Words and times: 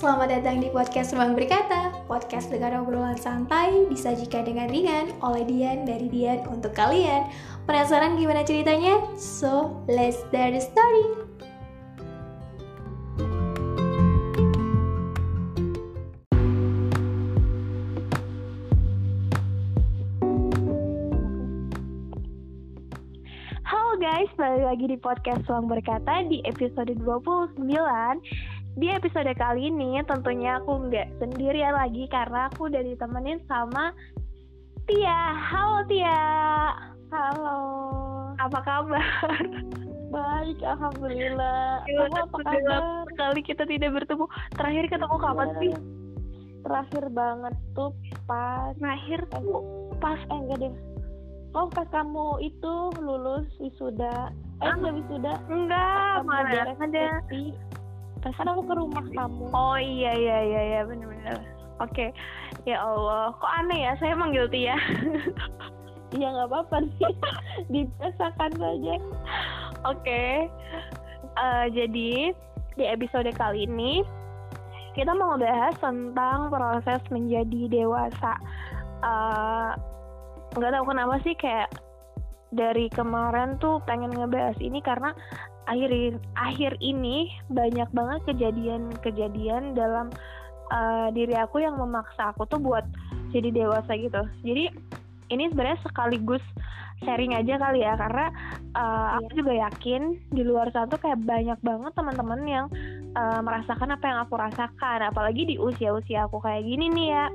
Selamat 0.00 0.32
datang 0.32 0.64
di 0.64 0.72
podcast 0.72 1.12
Ruang 1.12 1.36
Berkata 1.36 1.92
Podcast 2.08 2.48
dengan 2.48 2.80
obrolan 2.80 3.20
santai 3.20 3.84
Disajikan 3.92 4.48
dengan 4.48 4.72
ringan 4.72 5.12
oleh 5.20 5.44
Dian 5.44 5.84
dari 5.84 6.08
Dian 6.08 6.40
untuk 6.48 6.72
kalian. 6.72 7.28
Penasaran 7.68 8.16
gimana 8.16 8.40
ceritanya? 8.40 8.96
So, 9.20 9.84
let's 9.92 10.24
start 10.24 10.56
the 10.56 10.64
story. 10.64 11.04
Halo 23.68 24.00
guys, 24.00 24.32
balik 24.40 24.64
lagi 24.64 24.84
di 24.88 24.96
podcast 24.96 25.44
Ruang 25.44 25.68
Berkata 25.68 26.24
di 26.24 26.40
episode 26.48 26.96
29 27.04 28.59
di 28.74 28.86
episode 28.88 29.30
kali 29.34 29.68
ini 29.68 29.98
tentunya 30.04 30.58
aku 30.58 30.86
nggak 30.86 31.08
sendirian 31.18 31.74
lagi 31.74 32.06
karena 32.06 32.46
aku 32.48 32.70
udah 32.70 32.80
ditemenin 32.80 33.42
sama 33.44 33.90
Tia. 34.86 35.22
Halo 35.38 35.86
Tia. 35.86 36.22
Halo. 37.10 37.58
Apa 38.40 38.58
kabar? 38.58 39.38
Baik, 40.14 40.58
alhamdulillah. 40.60 41.86
Kamu 41.86 42.16
apa 42.18 42.38
kabar? 42.42 42.82
Sekali 43.06 43.40
kita 43.44 43.62
tidak 43.62 43.94
bertemu. 43.94 44.26
Terakhir 44.58 44.84
ketemu 44.90 45.16
kapan 45.16 45.46
Iya. 45.46 45.58
sih? 45.62 45.72
Terakhir 46.60 47.04
banget 47.14 47.54
tuh 47.72 47.90
pas 48.26 48.74
Terakhir 48.74 49.20
tuh 49.30 49.62
pas 50.02 50.18
eh 50.18 50.38
enggak 50.38 50.58
deh. 50.58 50.74
Oh 51.50 51.66
pas 51.66 51.86
kamu 51.86 52.26
itu 52.42 52.74
lulus 52.98 53.46
wisuda. 53.62 54.34
Eh 54.58 54.66
Ah. 54.66 54.74
enggak 54.74 54.94
wisuda. 54.98 55.32
enggak, 55.46 56.14
mana 56.26 56.74
ada. 56.82 57.06
Kan 58.20 58.46
aku 58.48 58.62
ke 58.68 58.74
rumah 58.76 59.04
kamu. 59.16 59.44
Oh 59.52 59.78
iya 59.80 60.12
iya 60.12 60.38
iya 60.44 60.60
iya 60.60 60.80
benar-benar. 60.84 61.40
Oke. 61.80 62.12
Ya 62.68 62.84
Allah, 62.84 63.32
kok 63.40 63.52
aneh 63.64 63.88
ya 63.88 63.92
saya 63.96 64.12
manggil 64.12 64.44
Tia. 64.52 64.76
Iya 66.12 66.28
nggak 66.36 66.48
apa-apa 66.52 66.76
nih. 66.84 67.14
Dibiasakan 67.72 68.52
saja. 68.60 68.94
Oke. 69.88 70.46
Eh, 71.40 71.66
jadi 71.72 72.36
di 72.76 72.84
episode 72.84 73.32
kali 73.32 73.64
ini 73.64 74.04
kita 74.92 75.16
mau 75.16 75.32
ngebahas 75.32 75.74
tentang 75.80 76.52
proses 76.52 77.00
menjadi 77.08 77.72
dewasa. 77.72 78.36
Eh, 79.00 79.70
nggak 80.60 80.72
tahu 80.76 80.84
kenapa 80.84 81.16
sih 81.24 81.32
kayak 81.40 81.72
dari 82.50 82.90
kemarin 82.90 83.56
tuh 83.62 83.78
pengen 83.86 84.10
ngebahas 84.10 84.58
ini 84.58 84.82
karena 84.82 85.14
akhir 85.70 86.18
akhir 86.34 86.72
ini 86.82 87.30
banyak 87.46 87.86
banget 87.94 88.20
kejadian-kejadian 88.34 89.78
dalam 89.78 90.10
eh, 90.74 91.08
diri 91.14 91.38
aku 91.38 91.62
yang 91.62 91.78
memaksa 91.78 92.34
aku 92.34 92.42
tuh 92.50 92.58
buat 92.58 92.82
jadi 93.30 93.54
dewasa 93.54 93.94
gitu. 93.94 94.22
Jadi 94.42 94.66
ini 95.30 95.46
sebenarnya 95.46 95.78
sekaligus 95.86 96.42
sharing 97.04 97.32
aja 97.32 97.56
kali 97.56 97.80
ya 97.80 97.96
karena 97.96 98.28
uh, 98.76 99.16
aku 99.20 99.40
juga 99.40 99.52
yakin 99.68 100.20
di 100.32 100.42
luar 100.44 100.68
sana 100.70 100.88
tuh 100.88 101.00
kayak 101.00 101.20
banyak 101.24 101.56
banget 101.64 101.92
teman-teman 101.96 102.40
yang 102.44 102.66
uh, 103.16 103.40
merasakan 103.40 103.96
apa 103.96 104.04
yang 104.04 104.18
aku 104.20 104.34
rasakan 104.36 104.98
apalagi 105.08 105.48
di 105.48 105.56
usia-usia 105.56 106.28
aku 106.28 106.44
kayak 106.44 106.64
gini 106.68 106.92
nih 106.92 107.08
ya 107.16 107.26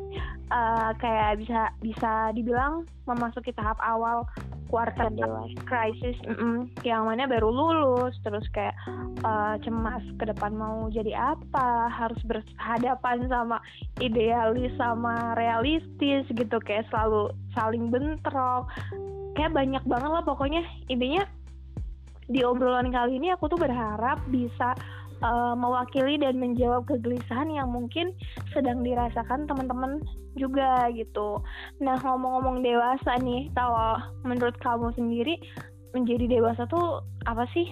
uh, 0.54 0.90
kayak 1.02 1.42
bisa 1.42 1.74
bisa 1.82 2.30
dibilang 2.38 2.86
memasuki 3.10 3.50
tahap 3.58 3.78
awal 3.82 4.30
quarter 4.76 5.08
Dewasa. 5.08 5.56
crisis 5.64 6.20
mm-mm, 6.28 6.68
yang 6.84 7.08
mana 7.08 7.24
baru 7.32 7.48
lulus 7.48 8.12
terus 8.28 8.44
kayak 8.52 8.76
uh, 9.24 9.56
cemas 9.64 10.04
ke 10.20 10.28
depan 10.28 10.52
mau 10.52 10.92
jadi 10.92 11.16
apa 11.16 11.88
harus 11.88 12.20
berhadapan 12.28 13.24
sama 13.32 13.64
idealis 14.04 14.76
sama 14.76 15.32
realistis 15.40 16.28
gitu 16.28 16.60
kayak 16.60 16.84
selalu 16.92 17.32
saling 17.56 17.88
bentrok 17.88 18.68
kayak 19.40 19.56
banyak 19.56 19.84
banget 19.88 20.12
lah 20.12 20.24
pokoknya 20.28 20.60
intinya 20.92 21.24
di 22.28 22.44
obrolan 22.44 22.92
kali 22.92 23.16
ini 23.16 23.32
aku 23.32 23.48
tuh 23.48 23.60
berharap 23.62 24.20
bisa 24.28 24.76
uh, 25.24 25.54
mewakili 25.56 26.20
dan 26.20 26.40
menjawab 26.40 26.88
kegelisahan 26.90 27.52
yang 27.52 27.72
mungkin 27.72 28.12
sedang 28.52 28.84
dirasakan 28.84 29.48
teman-teman 29.48 30.04
juga 30.36 30.92
gitu. 30.92 31.40
Nah 31.80 31.96
ngomong-ngomong 32.04 32.64
dewasa 32.64 33.16
nih, 33.24 33.48
kalau 33.56 34.00
menurut 34.28 34.56
kamu 34.60 34.92
sendiri 34.96 35.40
menjadi 35.96 36.28
dewasa 36.28 36.68
tuh 36.68 37.00
apa 37.28 37.48
sih? 37.56 37.72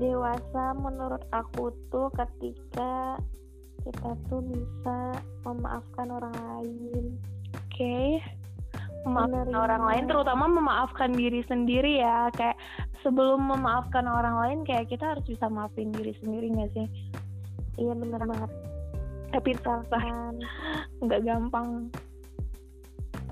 Dewasa 0.00 0.72
menurut 0.80 1.20
aku 1.36 1.68
tuh 1.92 2.08
ketika 2.16 3.20
kita 3.84 4.10
tuh 4.30 4.40
bisa 4.46 4.98
memaafkan 5.44 6.08
orang 6.08 6.32
lain. 6.32 7.18
Oke, 7.52 8.22
memaafkan 9.04 9.50
Menerima. 9.50 9.58
orang 9.58 9.82
lain, 9.84 10.04
terutama 10.08 10.44
memaafkan 10.48 11.10
diri 11.12 11.42
sendiri 11.50 12.00
ya. 12.00 12.30
Kayak 12.32 12.51
sebelum 13.02 13.44
memaafkan 13.50 14.06
orang 14.06 14.36
lain, 14.38 14.58
kayak 14.66 14.88
kita 14.90 15.14
harus 15.14 15.26
bisa 15.26 15.46
maafin 15.50 15.90
diri 15.92 16.14
sendiri 16.22 16.48
nggak 16.50 16.70
sih? 16.74 16.86
Iya 17.78 17.92
bener 17.98 18.22
banget. 18.22 18.50
Tapi 19.32 19.50
Misalkan 19.58 20.34
nggak 21.02 21.22
gampang. 21.26 21.90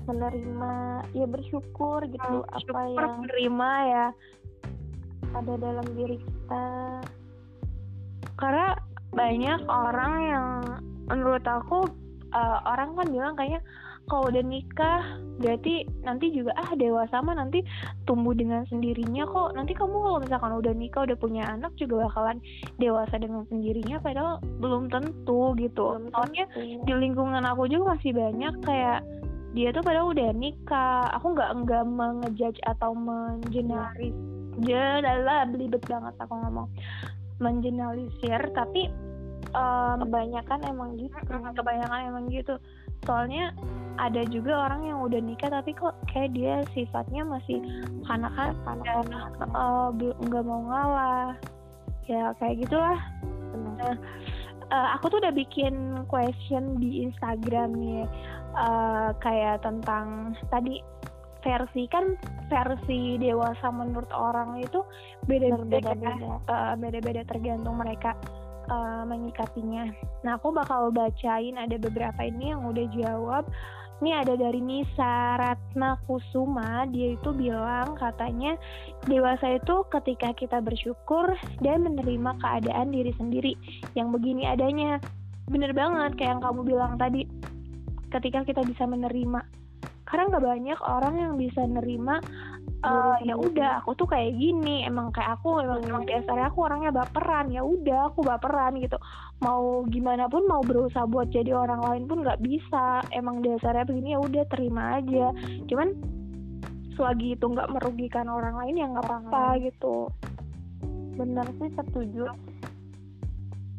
menerima 0.01 0.73
ya 1.13 1.29
bersyukur 1.29 2.01
gitu 2.09 2.41
apa 2.49 2.57
Syukur 2.65 2.89
yang 2.97 3.21
menerima 3.21 3.69
ya. 3.85 4.07
ada 5.31 5.53
dalam 5.61 5.87
diri 5.95 6.17
kita 6.17 6.65
karena 8.35 8.75
banyak 9.13 9.61
orang 9.69 10.13
yang 10.25 10.47
menurut 11.05 11.45
aku 11.45 11.85
uh, 12.33 12.59
orang 12.65 12.97
kan 12.97 13.07
bilang 13.13 13.33
kayaknya 13.37 13.61
kalau 14.09 14.27
udah 14.27 14.43
nikah 14.43 15.01
berarti 15.41 15.89
nanti 16.05 16.29
juga 16.29 16.53
ah 16.53 16.71
dewasa 16.77 17.17
mah 17.25 17.33
nanti 17.33 17.65
tumbuh 18.05 18.31
dengan 18.37 18.61
sendirinya 18.69 19.25
kok. 19.25 19.57
Nanti 19.57 19.73
kamu 19.73 19.97
kalau 19.97 20.19
misalkan 20.21 20.53
udah 20.53 20.73
nikah 20.77 21.01
udah 21.09 21.17
punya 21.17 21.43
anak 21.49 21.73
juga 21.75 22.05
bakalan 22.07 22.37
dewasa 22.77 23.17
dengan 23.17 23.43
sendirinya 23.49 23.97
padahal 23.99 24.37
belum 24.61 24.93
tentu 24.93 25.57
gitu. 25.57 25.97
Belum 25.97 26.13
soalnya 26.13 26.45
tentu. 26.53 26.85
di 26.85 26.93
lingkungan 26.93 27.43
aku 27.43 27.65
juga 27.67 27.97
masih 27.97 28.11
banyak 28.13 28.53
kayak 28.61 28.99
dia 29.51 29.69
tuh 29.75 29.83
padahal 29.83 30.13
udah 30.13 30.29
nikah. 30.37 31.09
Aku 31.19 31.33
nggak 31.33 31.51
nggak 31.65 31.83
mengejudge 31.89 32.61
atau 32.69 32.93
mengenaris 32.93 34.15
jadalah 34.61 35.49
belibet 35.49 35.81
banget 35.89 36.13
aku 36.21 36.33
ngomong. 36.37 36.69
Mengeneralisir 37.41 38.53
tapi 38.53 38.93
em, 39.55 39.97
kebanyakan 40.05 40.59
emang 40.69 40.99
gitu. 41.01 41.17
Kebanyakan 41.31 41.99
emang 42.13 42.29
gitu 42.29 42.61
soalnya 43.05 43.53
ada 43.99 44.23
juga 44.29 44.69
orang 44.69 44.87
yang 44.87 44.99
udah 45.03 45.19
nikah 45.21 45.51
tapi 45.51 45.75
kok 45.75 45.93
kayak 46.09 46.31
dia 46.33 46.63
sifatnya 46.73 47.21
masih 47.27 47.59
kanak-kanak 48.07 48.57
kanak-kanak 48.63 49.29
eh, 49.51 49.89
bel- 49.99 50.19
nggak 50.25 50.43
mau 50.47 50.61
ngalah 50.65 51.31
ya 52.09 52.33
kayak 52.41 52.65
gitulah 52.65 52.99
benar. 53.51 53.95
Eh, 54.71 54.87
aku 54.95 55.11
tuh 55.11 55.19
udah 55.19 55.35
bikin 55.35 56.07
question 56.07 56.79
di 56.79 57.03
Instagram 57.03 57.75
nih 57.75 58.07
eh, 58.55 59.09
kayak 59.19 59.61
tentang 59.61 60.33
tadi 60.47 60.79
versi 61.41 61.89
kan 61.89 62.15
versi 62.47 63.17
dewasa 63.17 63.73
menurut 63.73 64.09
orang 64.13 64.61
itu 64.61 64.85
beda-beda 65.25 65.93
ya. 65.97 66.37
Eh, 66.37 66.73
beda-beda 66.77 67.21
tergantung 67.27 67.81
mereka 67.81 68.15
eh, 68.71 69.03
menyikapinya. 69.03 69.91
Nah 70.23 70.39
aku 70.39 70.55
bakal 70.55 70.95
bacain 70.95 71.59
ada 71.59 71.75
beberapa 71.75 72.23
ini 72.23 72.55
yang 72.55 72.63
udah 72.63 72.87
jawab. 72.95 73.43
Ini 74.01 74.17
ada 74.17 74.33
dari 74.33 74.57
Nisa 74.57 75.37
Ratna 75.37 75.93
Kusuma, 76.09 76.89
dia 76.89 77.13
itu 77.13 77.29
bilang 77.37 77.93
katanya 78.01 78.57
dewasa 79.05 79.61
itu 79.61 79.85
ketika 79.93 80.33
kita 80.33 80.57
bersyukur 80.57 81.37
dan 81.61 81.85
menerima 81.85 82.33
keadaan 82.41 82.89
diri 82.89 83.13
sendiri 83.21 83.53
yang 83.93 84.09
begini 84.09 84.49
adanya. 84.49 84.97
Bener 85.53 85.69
banget 85.77 86.17
kayak 86.17 86.33
yang 86.33 86.41
kamu 86.41 86.61
bilang 86.65 86.93
tadi, 86.97 87.29
ketika 88.09 88.41
kita 88.41 88.65
bisa 88.65 88.89
menerima. 88.89 89.45
Karena 90.09 90.33
nggak 90.33 90.45
banyak 90.49 90.79
orang 90.81 91.15
yang 91.21 91.33
bisa 91.37 91.61
nerima 91.69 92.17
Diri 92.81 93.29
ya 93.29 93.35
udah 93.37 93.71
aku 93.85 93.93
tuh 93.93 94.09
kayak 94.09 94.33
gini 94.41 94.81
emang 94.89 95.13
kayak 95.13 95.37
aku 95.37 95.61
emang 95.61 95.85
Hmm. 95.85 95.89
emang 95.93 96.03
dasarnya 96.09 96.49
aku 96.49 96.59
orangnya 96.65 96.89
baperan 96.89 97.53
ya 97.53 97.61
udah 97.61 98.09
aku 98.09 98.25
baperan 98.25 98.73
gitu 98.81 98.97
mau 99.45 99.85
gimana 99.85 100.25
pun 100.25 100.49
mau 100.49 100.65
berusaha 100.65 101.05
buat 101.05 101.29
jadi 101.29 101.53
orang 101.53 101.85
lain 101.85 102.03
pun 102.09 102.25
nggak 102.25 102.41
bisa 102.41 103.05
emang 103.13 103.45
dasarnya 103.45 103.85
begini 103.85 104.17
ya 104.17 104.19
udah 104.25 104.43
terima 104.49 104.97
aja 104.97 105.29
cuman 105.69 105.93
selagi 106.97 107.37
itu 107.37 107.45
nggak 107.45 107.69
merugikan 107.69 108.25
orang 108.25 108.57
lain 108.57 108.81
ya 108.81 108.85
nggak 108.89 109.05
apa-apa 109.05 109.45
lain. 109.61 109.69
gitu 109.69 109.95
benar 111.21 111.45
sih 111.61 111.69
setuju 111.77 112.25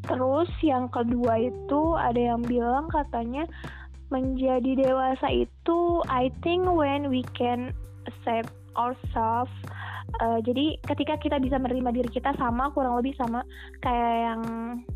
terus 0.06 0.50
yang 0.62 0.86
kedua 0.90 1.42
itu 1.42 1.80
ada 1.98 2.18
yang 2.34 2.42
bilang 2.46 2.86
katanya 2.86 3.50
menjadi 4.14 4.78
dewasa 4.78 5.26
itu 5.26 5.78
I 6.06 6.30
think 6.46 6.70
when 6.70 7.10
we 7.10 7.26
can 7.34 7.74
accept 8.06 8.61
ourselves. 8.76 9.52
Uh, 10.20 10.44
jadi 10.44 10.76
ketika 10.84 11.16
kita 11.16 11.36
bisa 11.40 11.56
menerima 11.56 11.90
diri 12.02 12.10
kita 12.12 12.36
sama 12.36 12.68
kurang 12.76 13.00
lebih 13.00 13.16
sama 13.16 13.40
kayak 13.80 14.16
yang 14.28 14.42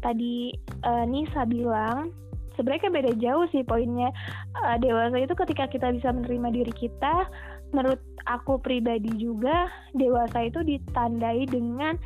tadi 0.05 0.53
uh, 0.85 1.09
Nisa 1.09 1.49
bilang 1.49 2.13
sebenarnya 2.57 2.91
beda 2.93 3.13
jauh 3.21 3.47
sih 3.53 3.63
poinnya. 3.63 4.13
Uh, 4.61 4.77
dewasa 4.81 5.17
itu 5.21 5.35
ketika 5.47 5.65
kita 5.71 5.89
bisa 5.93 6.09
menerima 6.13 6.49
diri 6.53 6.73
kita 6.75 7.29
menurut 7.73 8.01
aku 8.27 8.59
pribadi 8.61 9.13
juga 9.17 9.69
dewasa 9.95 10.49
itu 10.49 10.61
ditandai 10.65 11.47
dengan 11.49 11.97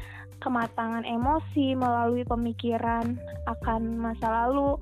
kematangan 0.40 1.04
emosi 1.04 1.76
melalui 1.76 2.24
pemikiran 2.26 3.16
akan 3.48 3.82
masa 3.96 4.46
lalu. 4.46 4.76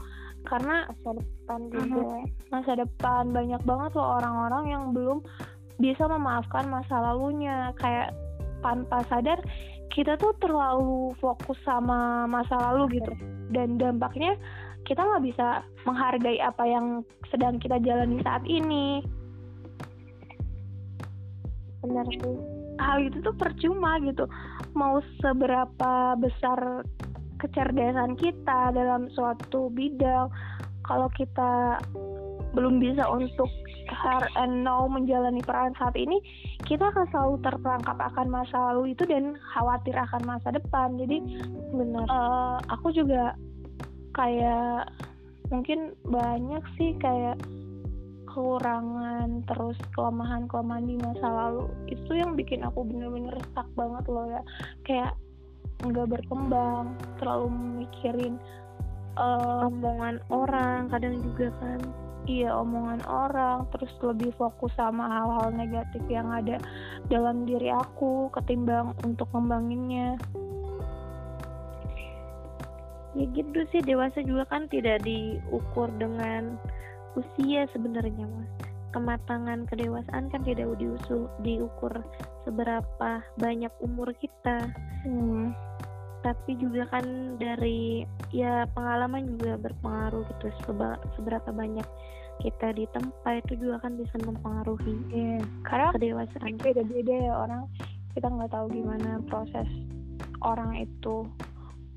Karena 0.46 0.88
masa 0.88 1.10
depan 1.18 1.60
juga. 1.68 2.08
Masa 2.48 2.72
depan 2.78 3.22
banyak 3.36 3.62
banget 3.68 3.90
loh 4.00 4.16
orang-orang 4.16 4.64
yang 4.72 4.84
belum 4.96 5.18
bisa 5.78 6.04
memaafkan 6.06 6.66
masa 6.70 6.98
lalunya. 6.98 7.72
Kayak 7.78 8.14
tanpa 8.62 9.02
sadar 9.06 9.38
kita 9.94 10.18
tuh 10.18 10.34
terlalu 10.42 11.14
fokus 11.18 11.56
sama 11.64 12.26
masa 12.28 12.54
lalu 12.70 13.00
gitu. 13.00 13.12
Dan 13.54 13.80
dampaknya 13.80 14.36
kita 14.84 15.00
nggak 15.00 15.24
bisa 15.24 15.64
menghargai 15.88 16.38
apa 16.42 16.64
yang 16.68 17.02
sedang 17.32 17.56
kita 17.58 17.80
jalani 17.82 18.20
saat 18.22 18.44
ini. 18.46 19.02
Benar 21.82 22.06
sih. 22.10 22.36
Hal 22.78 23.02
itu 23.10 23.18
tuh 23.22 23.34
percuma 23.34 23.98
gitu. 24.06 24.28
Mau 24.78 25.02
seberapa 25.18 26.14
besar 26.14 26.86
kecerdasan 27.38 28.18
kita 28.18 28.74
dalam 28.74 29.06
suatu 29.14 29.70
bidang 29.70 30.26
kalau 30.82 31.06
kita 31.14 31.78
belum 32.56 32.80
bisa 32.80 33.04
untuk 33.08 33.50
here 33.88 34.28
and 34.36 34.64
now 34.64 34.84
menjalani 34.84 35.40
peran 35.40 35.72
saat 35.80 35.96
ini 35.96 36.20
kita 36.68 36.92
akan 36.92 37.08
selalu 37.08 37.36
terperangkap 37.40 37.96
akan 37.96 38.26
masa 38.28 38.56
lalu 38.72 38.92
itu 38.92 39.08
dan 39.08 39.36
khawatir 39.56 39.96
akan 39.96 40.22
masa 40.28 40.52
depan. 40.52 40.96
Jadi 41.00 41.24
benar. 41.72 42.04
uh, 42.08 42.58
aku 42.68 42.92
juga 42.92 43.32
kayak 44.12 44.92
mungkin 45.48 45.96
banyak 46.04 46.64
sih 46.76 46.92
kayak 47.00 47.40
kekurangan 48.28 49.42
terus 49.50 49.74
kelemahan-kelemahan 49.96 50.86
di 50.86 50.96
masa 51.00 51.26
lalu. 51.26 51.66
Itu 51.90 52.14
yang 52.14 52.38
bikin 52.38 52.62
aku 52.62 52.86
bener-bener 52.86 53.34
stuck 53.50 53.66
banget 53.74 54.04
loh 54.06 54.30
ya. 54.30 54.42
Kayak 54.86 55.12
nggak 55.82 56.06
berkembang 56.06 56.94
terlalu 57.18 57.50
mikirin 57.82 58.38
uh, 59.18 59.66
omongan 59.66 60.22
orang 60.30 60.86
kadang 60.90 61.18
juga 61.22 61.50
kan 61.58 61.80
iya 62.28 62.52
omongan 62.52 63.00
orang 63.08 63.64
terus 63.72 63.88
lebih 64.04 64.36
fokus 64.36 64.70
sama 64.76 65.08
hal-hal 65.08 65.48
negatif 65.56 66.04
yang 66.12 66.28
ada 66.28 66.60
dalam 67.08 67.48
diri 67.48 67.72
aku 67.72 68.28
ketimbang 68.36 68.92
untuk 69.02 69.32
ngembanginnya. 69.32 70.20
Ya 73.16 73.24
gitu 73.32 73.64
sih 73.72 73.80
dewasa 73.80 74.20
juga 74.20 74.44
kan 74.52 74.68
tidak 74.68 75.02
diukur 75.02 75.88
dengan 75.96 76.60
usia 77.16 77.64
sebenarnya 77.72 78.28
mas. 78.28 78.52
Kematangan 78.92 79.64
kedewasaan 79.68 80.28
kan 80.28 80.44
tidak 80.44 80.68
diusul 80.76 81.32
diukur 81.40 81.92
seberapa 82.44 83.24
banyak 83.40 83.72
umur 83.80 84.12
kita. 84.20 84.68
Hmm. 85.08 85.56
Tapi 86.22 86.58
juga 86.58 86.88
kan 86.90 87.04
dari 87.38 88.02
ya 88.34 88.66
pengalaman 88.74 89.38
juga 89.38 89.58
berpengaruh 89.70 90.26
gitu 90.26 90.46
seberapa 91.14 91.50
banyak 91.54 91.86
kita 92.38 92.70
di 92.74 92.86
tempat 92.94 93.42
itu 93.46 93.66
juga 93.66 93.82
kan 93.82 93.98
bisa 93.98 94.14
mempengaruhi 94.22 94.96
yeah. 95.10 95.42
karena 95.66 95.90
kedewasaan 95.90 96.54
beda-beda 96.58 97.14
ya 97.14 97.34
orang 97.34 97.66
kita 98.14 98.30
nggak 98.30 98.50
tahu 98.50 98.66
gimana 98.70 99.18
proses 99.26 99.66
orang 100.42 100.74
itu 100.78 101.26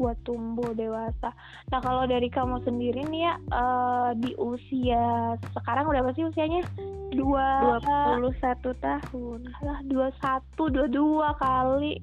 buat 0.01 0.17
tumbuh 0.25 0.73
dewasa. 0.73 1.29
Nah 1.69 1.77
kalau 1.77 2.09
dari 2.09 2.25
kamu 2.25 2.65
sendiri 2.65 3.05
nih 3.05 3.29
ya 3.29 3.33
uh, 3.53 4.09
di 4.17 4.33
usia 4.41 5.37
sekarang 5.53 5.85
udah 5.85 6.01
apa 6.01 6.17
sih 6.17 6.25
usianya? 6.25 6.65
Dua 7.13 7.77
puluh 7.85 8.33
satu 8.41 8.73
tahun. 8.81 9.45
Lah 9.61 9.85
dua 9.85 10.09
satu 10.17 10.73
dua 10.73 10.89
dua 10.89 11.37
kali. 11.37 12.01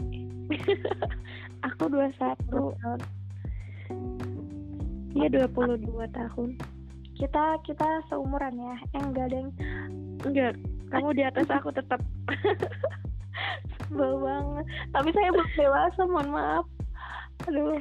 Aku 1.64 1.90
dua 1.90 2.12
satu. 2.18 2.74
Iya 5.16 5.26
dua 5.32 5.46
puluh 5.50 5.76
dua 5.80 6.06
tahun. 6.14 6.58
Kita 7.18 7.58
kita 7.66 7.88
seumuran 8.06 8.54
ya? 8.54 8.74
Eh, 8.94 9.02
enggak 9.02 9.34
deng. 9.34 9.48
Enggak. 10.22 10.54
Kamu 10.88 11.10
di 11.12 11.22
atas 11.26 11.50
aku 11.50 11.74
tetap. 11.74 11.98
Sebel 13.88 14.12
banget. 14.20 14.64
Tapi 14.94 15.08
saya 15.14 15.28
belum 15.32 15.48
dewasa, 15.56 16.00
mohon 16.06 16.30
maaf 16.30 16.66
aduh 17.46 17.80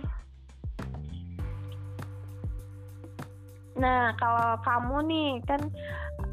nah 3.78 4.10
kalau 4.18 4.58
kamu 4.66 4.98
nih 5.06 5.32
kan 5.46 5.62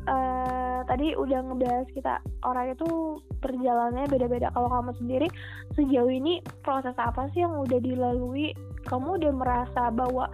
uh, 0.08 0.80
tadi 0.88 1.12
udah 1.12 1.44
ngebahas 1.44 1.88
kita 1.92 2.14
orang 2.40 2.72
itu 2.72 3.20
perjalanannya 3.44 4.08
beda-beda. 4.08 4.48
Kalau 4.56 4.72
kamu 4.72 4.96
sendiri 4.96 5.28
sejauh 5.76 6.08
ini 6.08 6.40
proses 6.64 6.96
apa 6.96 7.28
sih 7.36 7.44
yang 7.44 7.60
udah 7.60 7.76
dilalui? 7.76 8.56
Kamu 8.88 9.20
udah 9.20 9.32
merasa 9.36 9.92
bahwa 9.92 10.32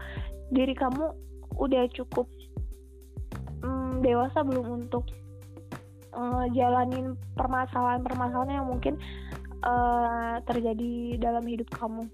diri 0.55 0.79
kamu 0.79 1.11
udah 1.59 1.91
cukup 1.91 2.31
um, 3.67 3.99
dewasa 4.07 4.47
belum 4.47 4.87
untuk 4.87 5.11
uh, 6.15 6.47
jalanin 6.55 7.19
permasalahan-permasalahan 7.35 8.63
yang 8.63 8.69
mungkin 8.71 8.95
uh, 9.67 10.39
terjadi 10.47 11.19
dalam 11.19 11.43
hidup 11.43 11.67
kamu? 11.75 12.07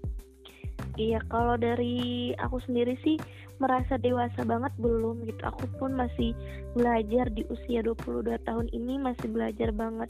Iya, 0.97 1.21
kalau 1.29 1.61
dari 1.61 2.33
aku 2.41 2.57
sendiri 2.65 2.97
sih 3.05 3.21
merasa 3.57 3.97
dewasa 3.97 4.41
banget 4.45 4.73
belum 4.77 5.25
gitu. 5.25 5.41
Aku 5.47 5.65
pun 5.81 5.97
masih 5.97 6.33
belajar 6.77 7.29
di 7.33 7.43
usia 7.49 7.81
22 7.81 8.37
tahun 8.45 8.67
ini 8.73 9.01
masih 9.01 9.27
belajar 9.33 9.73
banget 9.73 10.09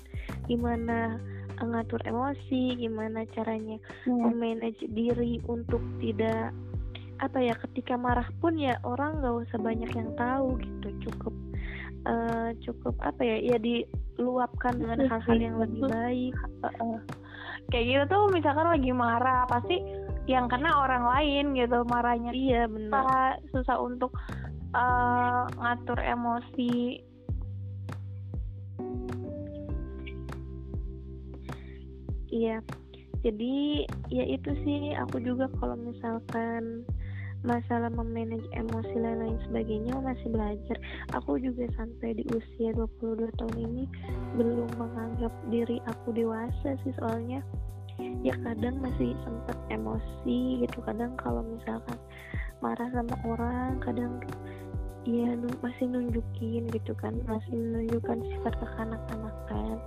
gimana 0.52 1.20
ngatur 1.58 2.02
emosi, 2.06 2.78
gimana 2.78 3.26
caranya 3.34 3.82
hmm. 4.06 4.30
memanage 4.30 4.84
diri 4.94 5.42
untuk 5.50 5.82
tidak 5.98 6.54
apa 7.18 7.42
ya 7.42 7.58
ketika 7.58 7.98
marah 7.98 8.30
pun 8.38 8.54
ya 8.62 8.78
orang 8.86 9.18
nggak 9.18 9.50
usah 9.50 9.58
banyak 9.58 9.90
yang 9.90 10.14
tahu 10.14 10.62
gitu 10.62 11.10
cukup 11.10 11.34
uh, 12.06 12.54
cukup 12.62 12.94
apa 13.02 13.22
ya 13.26 13.38
ya 13.42 13.58
diluapkan 13.58 14.78
dengan 14.78 15.10
hal-hal 15.10 15.38
yang 15.38 15.58
lebih 15.58 15.82
baik 15.90 16.36
uh, 16.62 16.70
uh. 16.78 17.00
kayak 17.74 17.86
gitu 17.90 18.04
tuh 18.06 18.24
misalkan 18.30 18.70
lagi 18.70 18.92
marah 18.94 19.50
pasti 19.50 19.82
yang 20.28 20.52
kena 20.52 20.70
orang 20.76 21.08
lain 21.08 21.56
gitu 21.56 21.88
marahnya. 21.88 22.36
Iya 22.36 22.68
benar. 22.68 23.40
Susah 23.56 23.80
untuk 23.80 24.12
uh, 24.76 25.48
ngatur 25.56 26.00
emosi. 26.04 27.00
Iya. 32.28 32.60
Jadi 33.26 33.88
ya 34.14 34.26
itu 34.28 34.52
sih 34.62 34.94
aku 34.94 35.24
juga 35.24 35.50
kalau 35.58 35.80
misalkan 35.80 36.86
masalah 37.48 37.88
memanage 37.88 38.46
emosi 38.52 38.94
dan 39.00 39.24
lain 39.24 39.40
sebagainya 39.48 39.96
masih 40.04 40.28
belajar. 40.28 40.78
Aku 41.16 41.40
juga 41.40 41.72
sampai 41.80 42.20
di 42.20 42.24
usia 42.36 42.76
22 42.76 43.32
tahun 43.40 43.56
ini 43.58 43.84
belum 44.36 44.70
menganggap 44.76 45.32
diri 45.48 45.80
aku 45.88 46.12
dewasa 46.12 46.76
sih 46.84 46.94
soalnya 47.00 47.40
ya 48.22 48.34
kadang 48.46 48.78
masih 48.82 49.18
sempat 49.26 49.58
emosi 49.74 50.62
gitu 50.66 50.78
kadang 50.86 51.14
kalau 51.18 51.42
misalkan 51.42 51.98
marah 52.62 52.90
sama 52.94 53.16
orang 53.26 53.78
kadang 53.82 54.22
ya 55.08 55.32
masih 55.64 55.88
nunjukin 55.88 56.68
gitu 56.68 56.92
kan 57.00 57.16
masih 57.26 57.56
menunjukkan 57.56 58.20
sifat 58.28 58.54
kekanak-kanakan 58.60 59.80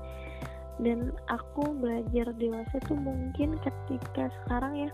dan 0.80 1.12
aku 1.28 1.76
belajar 1.76 2.32
dewasa 2.40 2.76
tuh 2.88 2.96
mungkin 2.96 3.60
ketika 3.60 4.32
sekarang 4.42 4.88
ya 4.88 4.90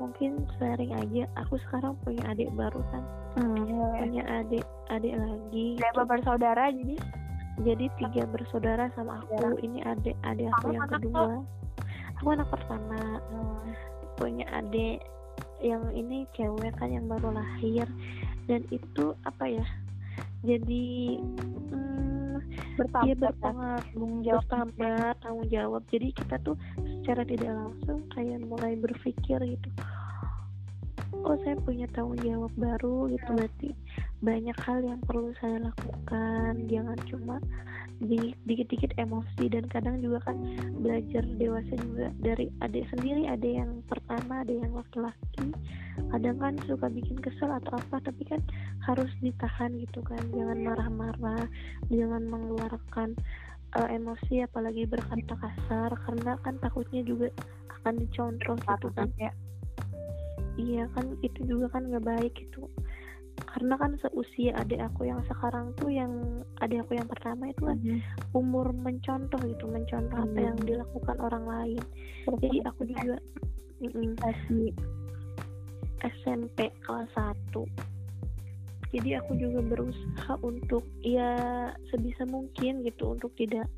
mungkin 0.00 0.48
sering 0.56 0.96
aja 0.96 1.28
aku 1.36 1.60
sekarang 1.68 1.92
punya 2.00 2.24
adik 2.32 2.48
baru 2.56 2.80
kan 2.88 3.04
hmm, 3.36 3.68
ya. 3.68 3.86
punya 4.00 4.22
adik 4.24 4.64
adik 4.88 5.12
lagi 5.12 5.66
kayak 5.76 5.92
gitu. 5.92 6.08
bersaudara 6.08 6.64
jadi 6.72 6.96
jadi 7.68 7.86
tiga 8.00 8.22
bersaudara 8.32 8.88
sama 8.96 9.20
aku 9.20 9.36
ya. 9.36 9.50
ini 9.60 9.78
adik 9.84 10.16
adik 10.24 10.48
aku 10.56 10.72
yang 10.72 10.88
kedua 10.88 11.44
aku 12.16 12.32
anak 12.32 12.48
pertama 12.48 13.20
hmm, 13.28 13.66
punya 14.16 14.46
adik 14.56 15.04
yang 15.60 15.84
ini 15.92 16.24
cewek 16.36 16.72
kan 16.76 16.88
yang 16.92 17.06
baru 17.08 17.32
lahir. 17.32 17.88
Dan 18.46 18.62
itu 18.70 19.10
apa 19.26 19.42
ya 19.50 19.66
jadi 20.46 21.18
hmm, 21.74 22.38
bertambah 22.78 23.06
dia 23.08 23.14
bertanggung 23.16 24.14
jawab. 24.22 24.44
bertambah 24.46 25.00
tanggung 25.24 25.48
jawab. 25.48 25.82
Jadi 25.88 26.08
kita 26.14 26.36
tuh 26.46 26.56
secara 27.00 27.22
tidak 27.24 27.50
langsung 27.50 27.98
kayak 28.14 28.38
mulai 28.44 28.78
berpikir 28.78 29.38
gitu. 29.42 29.68
Oh 31.26 31.34
saya 31.42 31.58
punya 31.64 31.90
tanggung 31.90 32.20
jawab 32.22 32.52
baru 32.54 33.10
gitu. 33.10 33.30
Berarti 33.34 33.68
banyak 34.22 34.58
hal 34.62 34.78
yang 34.84 35.00
perlu 35.02 35.34
saya 35.42 35.66
lakukan. 35.66 36.52
Jangan 36.70 36.98
cuma 37.08 37.36
dikit-dikit 38.44 38.92
emosi 39.00 39.48
dan 39.48 39.64
kadang 39.72 40.04
juga 40.04 40.20
kan 40.28 40.36
belajar 40.80 41.24
dewasa 41.40 41.74
juga. 41.80 42.12
Dari 42.20 42.52
adik 42.60 42.84
sendiri 42.92 43.24
ada 43.24 43.48
yang 43.48 43.80
pertama 43.88 44.44
ada 44.44 44.52
yang 44.52 44.72
laki-laki. 44.76 45.52
Kadang 46.12 46.36
kan 46.36 46.54
suka 46.68 46.92
bikin 46.92 47.16
kesel 47.20 47.48
atau 47.48 47.80
apa 47.80 48.04
tapi 48.04 48.22
kan 48.28 48.40
harus 48.84 49.08
ditahan 49.24 49.72
gitu 49.80 50.04
kan. 50.04 50.20
Jangan 50.32 50.58
marah-marah 50.60 51.48
jangan 51.88 52.22
mengeluarkan 52.28 53.16
uh, 53.80 53.88
emosi 53.88 54.44
apalagi 54.44 54.84
berkata 54.84 55.34
kasar 55.36 55.90
karena 56.04 56.36
kan 56.44 56.60
takutnya 56.60 57.00
juga 57.00 57.32
akan 57.80 58.04
dicontoh 58.04 58.56
gitu 58.60 58.88
kan. 58.92 59.08
ya. 59.16 59.32
Iya 60.56 60.88
kan 60.96 61.16
itu 61.20 61.40
juga 61.44 61.68
kan 61.68 61.88
nggak 61.88 62.04
baik 62.04 62.34
itu 62.40 62.64
karena 63.56 63.80
kan 63.80 63.96
seusia 64.04 64.52
adik 64.60 64.84
aku 64.84 65.08
yang 65.08 65.24
sekarang 65.24 65.72
tuh 65.80 65.88
yang 65.88 66.12
adik 66.60 66.84
aku 66.84 67.00
yang 67.00 67.08
pertama 67.08 67.48
itu 67.48 67.64
kan 67.64 67.80
mm-hmm. 67.80 68.04
umur 68.36 68.68
mencontoh 68.76 69.40
gitu 69.48 69.64
mencontoh 69.64 70.12
mm-hmm. 70.12 70.36
apa 70.36 70.38
yang 70.44 70.58
dilakukan 70.60 71.16
orang 71.24 71.44
lain 71.48 71.82
Betul. 72.28 72.36
jadi 72.44 72.58
aku 72.68 72.80
juga 72.84 73.16
mm, 73.80 74.12
SMP 76.04 76.68
kelas 76.84 77.08
1 77.16 77.96
jadi 78.92 79.24
aku 79.24 79.40
juga 79.40 79.64
berusaha 79.64 80.36
untuk 80.44 80.84
ya 81.00 81.32
sebisa 81.88 82.28
mungkin 82.28 82.84
gitu 82.84 83.16
untuk 83.16 83.32
tidak 83.40 83.72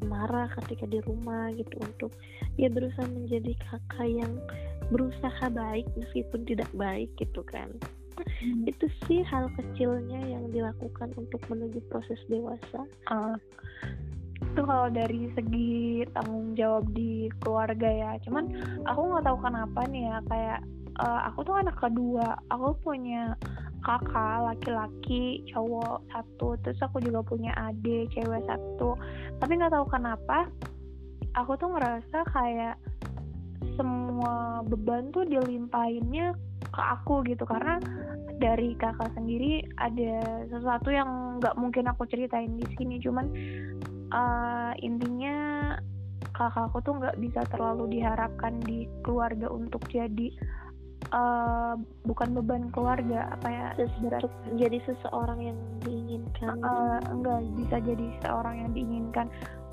marah 0.00 0.48
ketika 0.64 0.88
di 0.88 1.04
rumah 1.04 1.52
gitu 1.52 1.76
untuk 1.76 2.08
ya 2.56 2.72
berusaha 2.72 3.04
menjadi 3.04 3.52
kakak 3.68 4.08
yang 4.08 4.32
berusaha 4.88 5.44
baik 5.52 5.84
meskipun 5.94 6.48
tidak 6.48 6.72
baik 6.72 7.12
gitu 7.20 7.44
kan. 7.44 7.68
Itu 8.64 8.86
sih 9.04 9.20
hal 9.24 9.52
kecilnya 9.56 10.20
yang 10.24 10.48
dilakukan 10.48 11.12
untuk 11.16 11.40
menuju 11.52 11.80
proses 11.92 12.20
dewasa. 12.32 12.88
Uh, 13.12 13.36
itu 14.40 14.60
kalau 14.64 14.88
dari 14.88 15.28
segi 15.36 16.02
tanggung 16.16 16.56
jawab 16.56 16.88
di 16.96 17.28
keluarga 17.44 17.88
ya. 17.88 18.10
Cuman 18.24 18.48
aku 18.88 19.00
nggak 19.12 19.24
tahu 19.28 19.38
kenapa 19.44 19.80
nih 19.92 20.08
ya 20.08 20.16
kayak 20.26 20.60
uh, 20.98 21.20
aku 21.28 21.44
tuh 21.44 21.54
anak 21.60 21.76
kedua. 21.76 22.40
Aku 22.48 22.74
punya 22.80 23.36
kakak 23.84 24.36
laki-laki 24.44 25.44
cowok 25.52 26.04
satu. 26.12 26.56
Terus 26.64 26.80
aku 26.80 27.04
juga 27.04 27.20
punya 27.24 27.52
adik 27.56 28.10
cewek 28.16 28.42
satu. 28.48 28.96
Tapi 29.38 29.52
nggak 29.60 29.72
tahu 29.76 29.86
kenapa 29.92 30.48
aku 31.36 31.54
tuh 31.60 31.70
ngerasa 31.76 32.18
kayak 32.32 32.76
semua 33.76 34.64
beban 34.64 35.12
tuh 35.12 35.28
dilimpahinnya 35.28 36.32
ke 36.64 36.80
aku 36.80 37.22
gitu. 37.28 37.44
Karena 37.44 37.76
dari 38.40 38.72
kakak 38.80 39.12
sendiri 39.12 39.60
ada 39.76 40.44
sesuatu 40.48 40.88
yang 40.88 41.38
nggak 41.38 41.54
mungkin 41.60 41.86
aku 41.92 42.08
ceritain 42.08 42.56
di 42.56 42.66
sini. 42.74 42.96
Cuman 42.98 43.26
uh, 44.10 44.72
intinya 44.80 45.76
kakakku 46.32 46.80
tuh 46.80 46.96
nggak 46.96 47.20
bisa 47.20 47.44
terlalu 47.52 48.00
diharapkan 48.00 48.56
di 48.64 48.88
keluarga 49.04 49.52
untuk 49.52 49.84
jadi 49.92 50.32
uh, 51.12 51.76
bukan 52.08 52.32
beban 52.40 52.72
keluarga 52.72 53.28
apa 53.36 53.48
ya 53.48 53.66
Sesuatu, 53.76 54.32
jadi 54.56 54.78
seseorang 54.88 55.40
yang 55.52 55.58
diinginkan. 55.84 56.64
Uh, 56.64 56.98
enggak 57.12 57.44
bisa 57.60 57.76
jadi 57.84 58.04
seseorang 58.20 58.54
yang 58.64 58.70
diinginkan 58.72 59.26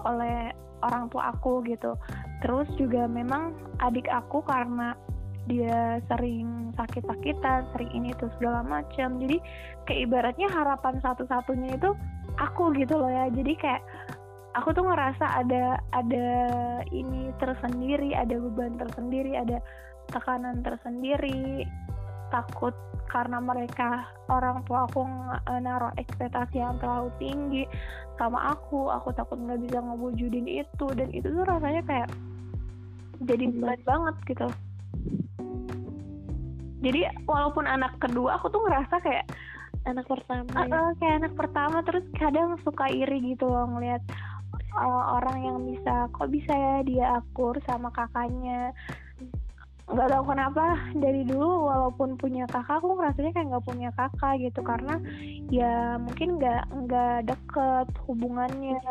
oleh 0.03 0.51
orang 0.85 1.09
tua 1.09 1.33
aku 1.33 1.65
gitu. 1.65 1.97
Terus 2.45 2.69
juga 2.77 3.09
memang 3.09 3.55
adik 3.81 4.05
aku 4.11 4.45
karena 4.45 4.93
dia 5.47 6.03
sering 6.11 6.75
sakit-sakitan, 6.75 7.65
sering 7.73 7.91
ini 7.95 8.11
tuh 8.19 8.27
segala 8.37 8.61
macam. 8.63 9.17
Jadi 9.17 9.39
kayak 9.87 10.01
ibaratnya 10.07 10.47
harapan 10.51 10.99
satu-satunya 10.99 11.79
itu 11.79 11.95
aku 12.37 12.75
gitu 12.75 12.99
loh 12.99 13.09
ya. 13.09 13.31
Jadi 13.31 13.55
kayak 13.55 13.81
aku 14.59 14.75
tuh 14.75 14.85
ngerasa 14.85 15.25
ada 15.43 15.79
ada 15.95 16.27
ini 16.91 17.31
tersendiri, 17.39 18.11
ada 18.13 18.35
beban 18.35 18.75
tersendiri, 18.75 19.39
ada 19.39 19.63
tekanan 20.11 20.61
tersendiri, 20.63 21.63
takut 22.29 22.75
karena 23.07 23.39
mereka 23.39 24.03
orang 24.27 24.67
tua 24.67 24.83
aku 24.83 25.07
naruh 25.63 25.95
ekspektasi 25.95 26.59
yang 26.59 26.75
terlalu 26.83 27.07
tinggi 27.23 27.63
sama 28.19 28.51
aku, 28.51 28.91
aku 28.91 29.15
takut 29.15 29.39
nggak 29.39 29.63
bisa 29.63 29.79
ngewujudin 29.79 30.45
itu. 30.45 30.87
Dan 30.91 31.07
itu 31.15 31.31
tuh 31.31 31.45
rasanya 31.47 31.81
kayak 31.87 32.09
jadi 33.23 33.49
berat 33.49 33.81
banget 33.87 34.15
gitu 34.29 34.47
jadi 36.81 37.09
walaupun 37.25 37.65
anak 37.65 37.97
kedua 37.97 38.37
aku 38.37 38.53
tuh 38.53 38.61
ngerasa 38.63 39.01
kayak 39.01 39.25
anak 39.87 40.05
pertama 40.07 40.47
uh, 40.53 40.67
uh, 40.67 40.89
kayak 40.99 41.15
anak 41.25 41.33
pertama 41.33 41.77
terus 41.83 42.03
kadang 42.19 42.59
suka 42.61 42.91
iri 42.91 43.33
gitu 43.33 43.47
loh 43.47 43.65
ngeliat 43.71 44.03
uh, 44.77 45.03
orang 45.19 45.37
yang 45.41 45.57
bisa 45.65 46.07
kok 46.13 46.29
bisa 46.29 46.53
ya 46.53 46.75
dia 46.85 47.05
akur 47.19 47.57
sama 47.65 47.89
kakaknya? 47.91 48.71
Nggak 49.87 50.09
tahu 50.11 50.23
kenapa 50.35 50.65
dari 50.99 51.23
dulu 51.23 51.71
walaupun 51.71 52.19
punya 52.19 52.43
kakak 52.51 52.83
aku 52.83 52.99
rasanya 52.99 53.31
kayak 53.31 53.47
nggak 53.55 53.65
punya 53.65 53.89
kakak 53.95 54.33
gitu. 54.43 54.59
Karena 54.61 54.95
ya 55.47 55.95
mungkin 55.97 56.37
nggak 56.37 56.63
nggak 56.85 57.17
deket 57.31 57.87
hubungannya 58.05 58.83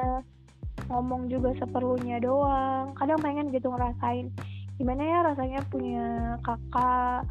ngomong 0.89 1.29
juga 1.29 1.53
seperlunya 1.61 2.17
doang. 2.19 2.97
Kadang 2.97 3.21
pengen 3.21 3.53
gitu 3.53 3.69
ngerasain 3.69 4.33
gimana 4.77 5.03
ya 5.03 5.19
rasanya 5.33 5.61
punya 5.73 6.37
kakak 6.45 7.25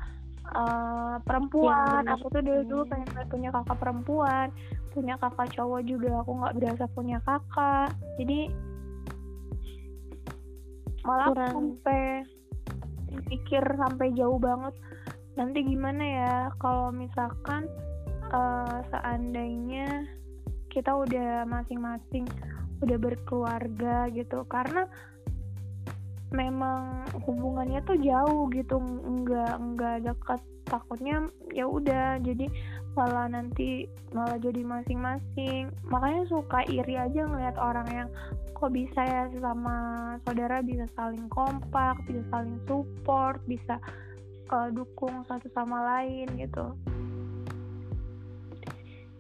uh, 0.54 1.18
perempuan? 1.25 2.06
Aku 2.10 2.30
tuh 2.34 2.42
dulu 2.42 2.62
dulu 2.66 2.84
pengen 2.90 3.10
punya 3.30 3.50
kakak 3.54 3.78
perempuan. 3.78 4.48
Punya 4.94 5.16
kakak 5.22 5.54
cowok 5.54 5.82
juga 5.86 6.22
aku 6.25 6.32
nggak 6.42 6.56
berasa 6.58 6.86
punya 6.94 7.18
kakak. 7.25 7.94
Jadi 8.18 8.50
malah 11.06 11.30
Kurang. 11.32 11.54
sampai 11.54 12.02
pikir 13.30 13.62
sampai 13.62 14.08
jauh 14.18 14.42
banget. 14.42 14.74
Nanti 15.38 15.62
gimana 15.62 16.04
ya 16.04 16.36
kalau 16.58 16.90
misalkan 16.90 17.70
uh, 18.34 18.82
seandainya 18.90 20.10
kita 20.74 20.92
udah 20.92 21.46
masing-masing 21.46 22.25
udah 22.82 22.98
berkeluarga 22.98 24.10
gitu. 24.12 24.44
Karena 24.50 24.90
memang 26.34 27.05
hubungannya 27.25 27.82
tuh 27.86 27.98
jauh 28.01 28.50
gitu 28.53 28.77
nggak 28.79 29.53
nggak 29.75 29.96
dekat. 30.10 30.41
Takutnya 30.65 31.29
ya 31.53 31.70
udah 31.70 32.17
jadi 32.25 32.50
malah 32.98 33.29
nanti 33.29 33.86
malah 34.15 34.41
jadi 34.41 34.65
masing-masing. 34.65 35.70
Makanya 35.86 36.25
suka 36.25 36.65
iri 36.65 36.98
aja 36.98 37.27
ngeliat 37.29 37.53
orang 37.62 37.86
yang 37.94 38.10
kok 38.55 38.72
bisa 38.72 39.03
ya 39.03 39.27
sama 39.44 39.75
saudara 40.24 40.63
bisa 40.63 40.88
saling 40.96 41.27
kompak 41.27 42.00
bisa 42.08 42.24
saling 42.32 42.58
support 42.65 43.38
bisa 43.46 43.77
uh, 44.50 44.72
dukung 44.72 45.22
satu 45.27 45.46
sama 45.53 45.84
lain 45.86 46.27
gitu. 46.39 46.74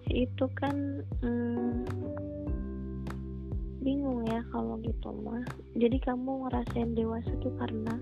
Itu 0.09 0.47
kan 0.55 1.03
hmm, 1.21 1.83
bingung 3.85 4.25
ya 4.25 4.41
kalau 4.49 4.81
gitu 4.81 5.13
mah. 5.21 5.45
Jadi 5.77 6.01
kamu 6.01 6.49
ngerasain 6.49 6.97
dewasa 6.97 7.29
tuh 7.39 7.53
karena 7.61 7.93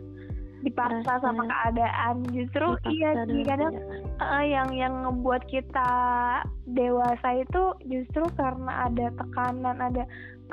dipaksa 0.63 1.19
sama 1.19 1.43
keadaan. 1.43 2.23
Justru 2.31 2.79
iya 2.87 3.27
sih 3.27 3.43
kadang 3.43 3.75
uh, 4.23 4.43
yang 4.47 4.71
yang 4.71 5.03
ngebuat 5.03 5.43
kita 5.51 5.91
dewasa 6.71 7.43
itu 7.43 7.63
justru 7.91 8.23
karena 8.39 8.87
ada 8.87 9.11
tekanan 9.19 9.77
ada 9.77 10.03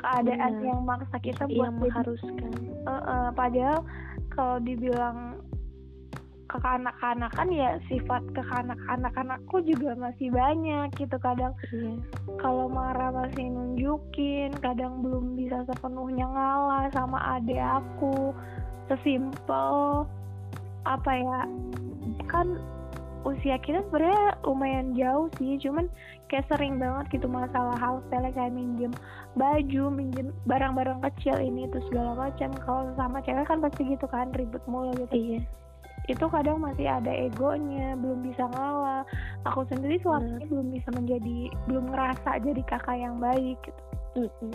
keadaan 0.03 0.53
Benar. 0.59 0.67
yang 0.67 0.79
maksa 0.83 1.17
kita 1.23 1.43
buat 1.47 1.71
yang 1.71 1.75
mengharuskan. 1.79 2.51
uh, 2.83 2.91
uh, 2.91 3.27
padahal 3.31 3.79
kalau 4.35 4.57
dibilang 4.59 5.39
kekanak-kanakan 6.51 7.47
ya 7.55 7.79
sifat 7.87 8.19
kekanak-kanakanku 8.35 9.63
juga 9.63 9.95
masih 9.95 10.27
banyak 10.29 10.91
gitu. 10.99 11.15
Kadang 11.23 11.55
iya. 11.71 11.95
kalau 12.43 12.67
marah 12.67 13.15
masih 13.15 13.47
nunjukin 13.47 14.51
kadang 14.59 14.99
belum 14.99 15.39
bisa 15.39 15.63
sepenuhnya 15.71 16.27
ngalah 16.27 16.91
sama 16.91 17.39
adik 17.39 17.59
aku. 17.59 18.35
Sesimpel 18.91 20.03
apa 20.83 21.11
ya 21.15 21.39
kan 22.27 22.59
usia 23.21 23.55
kita 23.61 23.85
sebenarnya 23.87 24.33
lumayan 24.43 24.97
jauh 24.97 25.29
sih 25.37 25.53
cuman 25.61 25.85
kayak 26.25 26.49
sering 26.49 26.81
banget 26.81 27.21
gitu 27.21 27.29
masalah 27.29 27.77
hal 27.77 28.01
sepele 28.09 28.33
kayak 28.33 28.49
minjem 28.49 28.89
baju 29.37 29.83
minjem 29.93 30.33
barang-barang 30.49 31.05
kecil 31.05 31.37
ini 31.39 31.69
terus 31.71 31.85
segala 31.87 32.27
macam. 32.27 32.51
Kalau 32.59 32.91
sama 32.99 33.23
cewek 33.23 33.47
kan 33.47 33.63
pasti 33.63 33.95
gitu 33.95 34.05
kan 34.11 34.33
ribut 34.35 34.63
mulu 34.67 34.91
gitu. 34.99 35.15
Iya 35.15 35.41
itu 36.09 36.25
kadang 36.33 36.57
masih 36.61 36.89
ada 36.89 37.13
egonya 37.13 37.93
belum 37.93 38.25
bisa 38.25 38.49
ngalah 38.57 39.05
aku 39.45 39.61
sendiri 39.69 40.01
selama 40.01 40.41
ini 40.41 40.45
belum 40.49 40.67
bisa 40.73 40.89
menjadi 40.97 41.37
belum 41.69 41.85
ngerasa 41.93 42.29
jadi 42.41 42.61
kakak 42.65 42.97
yang 42.97 43.21
baik 43.21 43.59
gitu. 44.17 44.49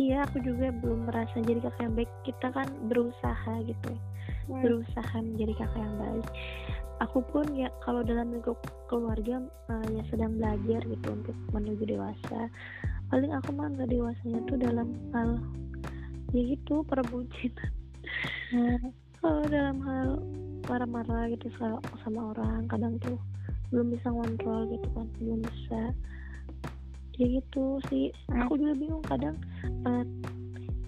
Iya 0.00 0.24
aku 0.24 0.40
juga 0.40 0.72
belum 0.72 1.08
merasa 1.08 1.36
jadi 1.44 1.60
kakak 1.60 1.82
yang 1.84 1.96
baik. 1.96 2.10
Kita 2.24 2.48
kan 2.52 2.68
berusaha 2.88 3.54
gitu. 3.64 3.92
Hmm. 4.50 4.58
berusaha 4.58 5.16
menjadi 5.22 5.54
kakak 5.54 5.80
yang 5.80 5.96
baik. 6.02 6.26
Aku 7.06 7.18
pun 7.30 7.46
ya 7.54 7.70
kalau 7.82 8.02
dalam 8.02 8.30
lingkup 8.30 8.58
keluarga 8.86 9.42
uh, 9.70 9.86
ya 9.90 10.02
sedang 10.10 10.38
belajar 10.38 10.82
gitu 10.82 11.06
untuk 11.10 11.36
menuju 11.54 11.84
dewasa. 11.86 12.50
Paling 13.10 13.30
aku 13.34 13.54
mah 13.54 13.70
nggak 13.70 13.90
dewasanya 13.90 14.40
tuh 14.50 14.58
dalam 14.58 14.88
hal 15.14 15.38
ya 16.34 16.42
gitu 16.54 16.82
perbucinan. 16.86 17.70
Hmm. 18.50 18.90
Kalau 19.22 19.42
dalam 19.46 19.78
hal 19.86 20.08
marah-marah 20.66 21.30
gitu 21.30 21.46
sama 22.02 22.34
orang 22.34 22.66
kadang 22.66 22.98
tuh 22.98 23.18
belum 23.70 23.94
bisa 23.94 24.10
ngontrol 24.10 24.68
gitu 24.68 24.88
kan 24.92 25.06
belum 25.22 25.40
bisa 25.46 25.80
ya 27.16 27.26
gitu 27.38 27.78
sih 27.88 28.10
hmm. 28.28 28.42
aku 28.44 28.58
juga 28.58 28.74
bingung 28.76 29.04
kadang 29.06 29.36
uh, 29.86 30.04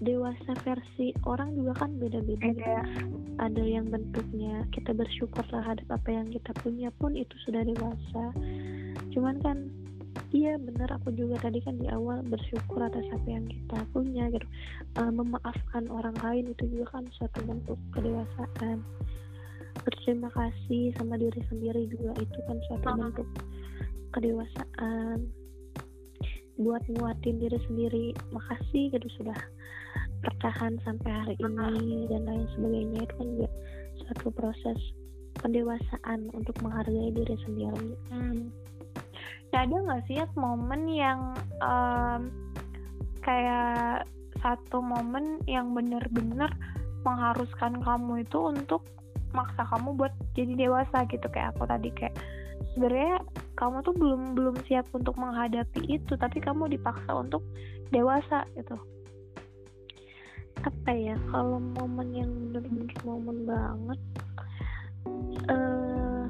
dewasa 0.03 0.53
versi 0.67 1.17
orang 1.25 1.55
juga 1.57 1.87
kan 1.87 1.97
beda-beda 1.97 2.51
gitu. 2.53 2.71
ada 3.41 3.63
yang 3.63 3.89
bentuknya 3.89 4.67
kita 4.75 4.93
bersyukur 4.93 5.47
terhadap 5.49 5.87
apa 5.89 6.09
yang 6.13 6.27
kita 6.29 6.51
punya 6.61 6.93
pun 7.01 7.15
itu 7.17 7.33
sudah 7.47 7.63
dewasa 7.65 8.25
cuman 9.15 9.39
kan 9.41 9.59
iya 10.35 10.59
benar 10.59 10.91
aku 10.99 11.15
juga 11.15 11.39
tadi 11.39 11.63
kan 11.63 11.79
di 11.79 11.87
awal 11.87 12.19
bersyukur 12.27 12.83
atas 12.83 13.07
apa 13.15 13.29
yang 13.31 13.47
kita 13.47 13.79
punya 13.95 14.27
gitu. 14.35 14.47
Uh, 14.99 15.15
memaafkan 15.15 15.87
orang 15.87 16.19
lain 16.27 16.51
itu 16.51 16.67
juga 16.75 16.99
kan 16.99 17.07
suatu 17.15 17.39
bentuk 17.47 17.79
kedewasaan. 17.95 18.83
Berterima 19.87 20.29
kasih 20.35 20.91
sama 20.99 21.15
diri 21.15 21.39
sendiri 21.47 21.87
juga 21.87 22.19
itu 22.19 22.39
kan 22.51 22.59
suatu 22.67 22.87
uh 22.91 22.99
bentuk 22.99 23.29
kedewasaan. 24.11 25.31
Buat 26.59 26.83
nguatin 26.91 27.39
diri 27.39 27.59
sendiri 27.71 28.05
makasih 28.35 28.91
gitu 28.91 29.09
sudah 29.23 29.39
bertahan 30.27 30.83
sampai 30.83 31.11
hari 31.15 31.35
ini 31.39 32.11
dan 32.11 32.27
lain 32.27 32.47
sebagainya. 32.59 33.07
Itu 33.07 33.15
kan 33.23 33.29
juga 33.39 33.51
suatu 34.03 34.27
proses 34.35 34.79
pendewasaan 35.39 36.31
untuk 36.35 36.59
menghargai 36.59 37.15
diri 37.15 37.37
sendiri. 37.47 37.95
Hmm. 38.11 38.64
Ada 39.55 39.77
nggak 39.87 40.03
sih 40.11 40.19
ya 40.19 40.27
momen 40.35 40.91
yang 40.91 41.33
um, 41.63 42.29
kayak 43.23 44.05
satu 44.43 44.83
momen 44.83 45.41
yang 45.49 45.73
benar-benar 45.73 46.53
mengharuskan 47.07 47.81
kamu 47.81 48.27
itu 48.27 48.39
untuk 48.51 48.85
maksa 49.33 49.65
kamu 49.71 49.97
buat 49.97 50.13
jadi 50.35 50.69
dewasa 50.69 51.07
gitu? 51.09 51.27
Kayak 51.31 51.57
aku 51.57 51.65
tadi 51.71 51.89
kayak 51.95 52.17
sebenarnya 52.75 53.23
kamu 53.55 53.87
tuh 53.87 53.95
belum 53.95 54.23
belum 54.35 54.57
siap 54.67 54.91
untuk 54.93 55.15
menghadapi 55.15 55.87
itu 55.87 56.13
tapi 56.19 56.43
kamu 56.43 56.75
dipaksa 56.75 57.15
untuk 57.15 57.47
dewasa 57.95 58.45
gitu. 58.59 58.77
Apa 60.65 60.91
ya 60.93 61.15
kalau 61.31 61.61
momen 61.61 62.09
yang 62.11 62.31
benar-benar 62.51 62.99
momen 63.05 63.39
banget 63.47 64.01
uh, 65.51 66.25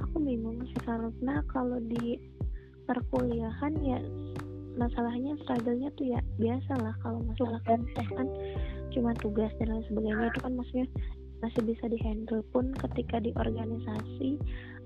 aku 0.00 0.16
bingung 0.20 0.60
sih 0.68 0.80
karena 0.84 1.40
kalau 1.48 1.80
di 1.80 2.33
perkuliahan 2.84 3.74
ya 3.80 3.98
masalahnya 4.74 5.38
struggle-nya 5.42 5.90
tuh 5.94 6.06
ya 6.10 6.20
biasa 6.42 6.72
lah 6.82 6.94
kalau 7.02 7.22
masalah 7.22 7.62
kan 7.62 7.80
kan 7.94 8.28
cuma 8.90 9.10
tugas 9.18 9.50
dan 9.58 9.74
lain 9.74 9.84
sebagainya. 9.90 10.30
Itu 10.30 10.40
kan 10.42 10.52
maksudnya 10.54 10.86
masih 11.42 11.62
bisa 11.66 11.84
dihandle 11.90 12.42
pun 12.54 12.72
ketika 12.78 13.20
di 13.20 13.30
organisasi 13.36 14.40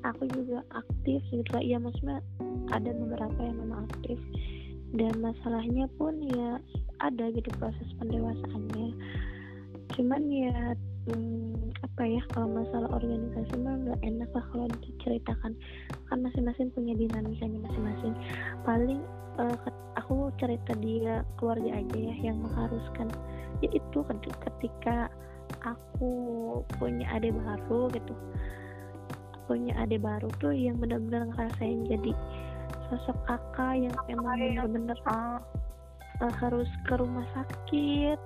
aku 0.05 0.25
juga 0.33 0.64
aktif 0.73 1.21
gitu 1.33 1.49
lah. 1.52 1.64
Ya 1.64 1.76
maksudnya 1.81 2.21
ada 2.73 2.90
beberapa 2.93 3.38
yang 3.40 3.57
memang 3.61 3.88
aktif. 3.93 4.19
Dan 4.97 5.21
masalahnya 5.21 5.85
pun 6.00 6.17
ya 6.33 6.57
ada 7.05 7.28
gitu 7.33 7.49
proses 7.61 7.88
pendewasaannya. 8.00 8.97
Cuman 9.93 10.23
ya 10.33 10.73
hmm, 11.08 11.72
apa 11.84 12.02
ya 12.04 12.22
kalau 12.36 12.48
masalah 12.52 12.90
organisasi 12.92 13.54
mah 13.64 13.74
nggak 13.80 14.00
enak 14.04 14.30
lah 14.36 14.44
kalau 14.52 14.66
diceritakan. 14.84 15.52
Kan 16.12 16.18
masing-masing 16.20 16.68
punya 16.76 16.94
dinamikanya 16.94 17.58
masing-masing. 17.64 18.14
Paling 18.62 19.00
uh, 19.40 19.56
aku 19.96 20.30
cerita 20.36 20.76
dia 20.78 21.24
keluarga 21.40 21.80
aja 21.80 21.96
ya 21.96 22.14
yang 22.20 22.38
mengharuskan. 22.44 23.08
Ya 23.64 23.68
itu 23.72 23.98
ketika 24.44 25.10
aku 25.64 26.12
punya 26.76 27.08
adik 27.16 27.34
baru 27.34 27.90
gitu. 27.90 28.14
Punya 29.48 29.72
adik 29.80 30.04
baru 30.04 30.28
tuh 30.38 30.52
yang 30.52 30.76
benar-benar 30.76 31.25
ngerasain 31.32 31.88
jadi 31.88 32.12
sosok 32.88 33.16
kakak 33.28 33.84
yang 33.88 33.97
emang 34.08 34.36
bener-bener 34.36 34.99
uh, 35.08 35.40
uh, 36.21 36.34
harus 36.40 36.68
ke 36.88 36.94
rumah 36.97 37.25
sakit 37.36 38.18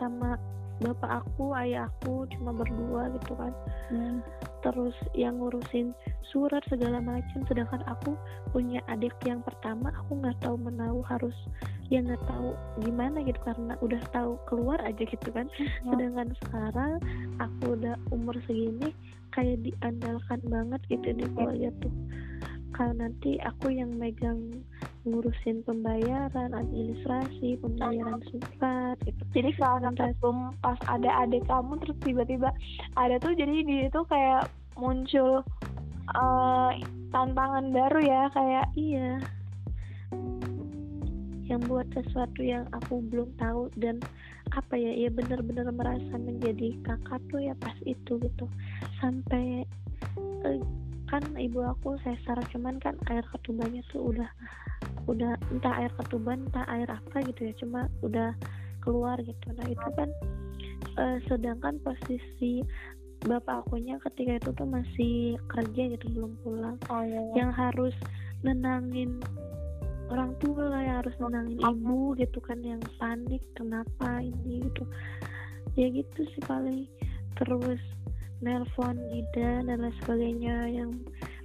sama 0.00 0.40
bapak 0.80 1.24
aku 1.24 1.52
ayah 1.60 1.92
aku 1.92 2.24
cuma 2.36 2.56
berdua 2.56 3.12
gitu 3.20 3.32
kan 3.36 3.52
hmm. 3.92 4.18
terus 4.64 4.96
yang 5.12 5.36
ngurusin 5.36 5.92
surat 6.32 6.64
segala 6.72 7.04
macam 7.04 7.44
sedangkan 7.44 7.84
aku 7.84 8.16
punya 8.52 8.80
adik 8.88 9.12
yang 9.28 9.44
pertama 9.44 9.92
aku 9.92 10.16
nggak 10.24 10.36
tahu 10.40 10.56
menahu 10.56 11.04
harus 11.04 11.36
ya 11.92 12.00
nggak 12.00 12.22
tahu 12.24 12.56
gimana 12.80 13.20
gitu 13.26 13.36
karena 13.44 13.76
udah 13.84 14.02
tahu 14.14 14.40
keluar 14.48 14.80
aja 14.80 15.04
gitu 15.04 15.28
kan 15.30 15.46
hmm. 15.52 15.92
sedangkan 15.92 16.28
sekarang 16.46 16.92
aku 17.36 17.76
udah 17.76 17.94
umur 18.14 18.34
segini 18.48 18.96
kayak 19.36 19.60
diandalkan 19.62 20.40
banget 20.48 20.80
gitu 20.88 21.12
di 21.12 21.24
keluarga 21.36 21.68
tuh 21.84 21.94
kalau 22.72 22.96
nanti 22.96 23.36
aku 23.44 23.68
yang 23.74 23.92
megang 24.00 24.64
ngurusin 25.08 25.64
pembayaran 25.64 26.52
administrasi 26.52 27.56
pembayaran 27.64 28.20
surat 28.28 28.96
gitu. 29.08 29.22
Jadi 29.32 29.50
kalau 29.56 29.78
sampai 29.80 30.12
pas 30.60 30.80
ada 30.92 31.10
adik 31.24 31.44
kamu 31.48 31.80
terus 31.80 31.98
tiba-tiba 32.04 32.52
ada 33.00 33.16
tuh 33.16 33.32
jadi 33.32 33.64
dia 33.64 33.88
tuh 33.88 34.04
kayak 34.12 34.44
muncul 34.76 35.40
uh, 36.12 36.70
tantangan 37.12 37.72
baru 37.72 38.00
ya 38.04 38.22
kayak 38.36 38.66
iya. 38.76 39.16
Yang 41.48 41.60
buat 41.66 41.88
sesuatu 41.96 42.40
yang 42.44 42.68
aku 42.76 43.02
belum 43.10 43.32
tahu 43.40 43.72
dan 43.80 43.98
apa 44.52 44.74
ya 44.76 44.92
ya 44.94 45.10
benar-benar 45.10 45.70
merasa 45.72 46.14
menjadi 46.14 46.76
kakak 46.84 47.22
tuh 47.32 47.40
ya 47.40 47.56
pas 47.56 47.74
itu 47.88 48.20
gitu. 48.20 48.44
Sampai 49.00 49.64
uh, 50.44 50.60
kan 51.10 51.26
ibu 51.34 51.66
aku 51.66 51.98
sesar 52.06 52.38
cuman 52.54 52.78
kan 52.78 52.94
air 53.10 53.26
ketubannya 53.34 53.82
tuh 53.90 54.14
udah 54.14 54.30
udah 55.10 55.34
entah 55.50 55.74
air 55.82 55.92
ketuban 55.98 56.46
entah 56.46 56.66
air 56.70 56.86
apa 56.86 57.16
gitu 57.26 57.50
ya 57.50 57.52
cuma 57.58 57.90
udah 58.06 58.30
keluar 58.80 59.18
gitu 59.20 59.46
nah 59.58 59.66
itu 59.66 59.88
kan 59.98 60.08
uh, 60.96 61.18
sedangkan 61.26 61.82
posisi 61.82 62.62
bapak 63.26 63.68
akunya 63.68 64.00
ketika 64.00 64.40
itu 64.40 64.50
tuh 64.56 64.68
masih 64.70 65.36
kerja 65.52 65.82
gitu 65.98 66.06
belum 66.14 66.32
pulang 66.40 66.76
oh, 66.88 67.04
iya. 67.04 67.20
iya. 67.20 67.44
yang 67.44 67.52
harus 67.52 67.92
nenangin 68.40 69.20
orang 70.08 70.32
tua 70.40 70.72
lah 70.72 70.80
yang 70.80 70.96
harus 71.04 71.14
nenangin 71.20 71.60
ibu 71.60 72.16
gitu 72.16 72.40
kan 72.40 72.58
yang 72.64 72.80
panik 72.96 73.44
kenapa 73.52 74.24
ini 74.24 74.64
gitu 74.64 74.84
ya 75.76 75.86
gitu 75.92 76.24
sih 76.32 76.42
paling 76.48 76.88
terus 77.36 77.80
nelpon 78.40 78.96
Ida 79.12 79.68
dan 79.68 79.84
lain 79.84 79.94
sebagainya 80.00 80.56
yang 80.72 80.90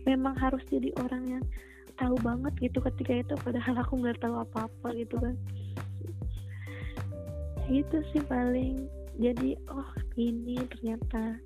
memang 0.08 0.34
harus 0.39 0.63
jadi 0.71 0.95
orang 1.04 1.23
yang 1.28 1.43
tahu 1.95 2.15
banget 2.21 2.53
gitu 2.60 2.79
ketika 2.84 3.13
itu 3.23 3.34
padahal 3.43 3.75
aku 3.79 3.93
nggak 3.99 4.19
tahu 4.19 4.36
apa-apa 4.41 4.88
gitu 4.95 5.15
kan. 5.19 5.36
Itu 7.67 8.03
sih 8.13 8.21
paling. 8.25 8.88
Jadi 9.15 9.55
oh 9.71 9.89
ini 10.19 10.60
ternyata 10.75 11.39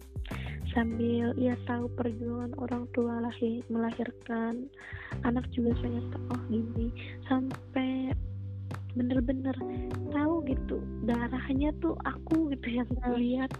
sambil 0.73 1.33
ya 1.37 1.53
tahu 1.65 1.89
perjuangan 1.97 2.53
orang 2.57 2.85
tua 2.93 3.21
lahir 3.21 3.61
melahirkan 3.69 4.69
anak 5.21 5.45
juga 5.53 5.77
ternyata 5.81 6.17
oh 6.33 6.41
gini. 6.49 6.89
Sampai 7.29 8.13
bener-bener 8.97 9.53
tahu 10.09 10.41
gitu 10.49 10.81
darahnya 11.05 11.69
tuh 11.77 11.93
aku 12.09 12.49
gitu 12.57 12.81
yang 12.81 12.89
hmm. 12.89 13.15
lihat. 13.17 13.51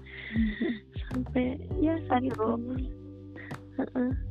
Sampai 1.13 1.61
ya 1.77 2.01
segitu. 2.09 2.57
Uh 3.79 4.11
gitu 4.11 4.28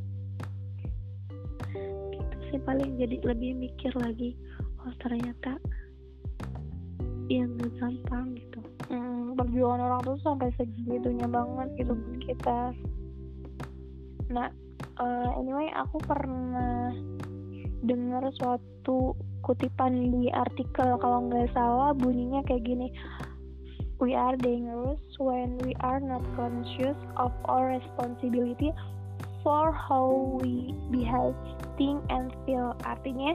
sih 2.59 2.66
paling 2.66 2.99
jadi 2.99 3.23
lebih 3.23 3.55
mikir 3.55 3.94
lagi 3.94 4.35
oh 4.83 4.90
ternyata 4.99 5.62
yang 7.31 7.55
gak 7.55 7.71
gampang 7.79 8.35
gitu. 8.35 8.59
Hmm, 8.90 9.37
perjuangan 9.38 9.85
orang 9.85 10.01
tuh 10.03 10.18
sampai 10.27 10.51
segitunya 10.59 11.29
banget 11.31 11.68
gitu 11.79 11.94
kita. 12.27 12.75
Nah 14.35 14.51
uh, 14.99 15.31
anyway 15.38 15.71
aku 15.71 16.03
pernah 16.03 16.90
dengar 17.87 18.27
suatu 18.42 19.14
kutipan 19.47 20.11
di 20.11 20.35
artikel 20.35 20.99
kalau 20.99 21.31
nggak 21.31 21.47
salah 21.55 21.94
bunyinya 21.94 22.42
kayak 22.42 22.66
gini 22.66 22.90
we 24.03 24.18
are 24.18 24.35
dangerous 24.35 24.99
when 25.23 25.55
we 25.62 25.79
are 25.87 26.03
not 26.03 26.21
conscious 26.35 26.99
of 27.23 27.31
our 27.47 27.71
responsibility 27.79 28.75
for 29.42 29.70
how 29.72 30.38
we 30.42 30.74
behave, 30.90 31.35
think, 31.77 32.03
and 32.11 32.35
feel. 32.44 32.74
Artinya 32.85 33.35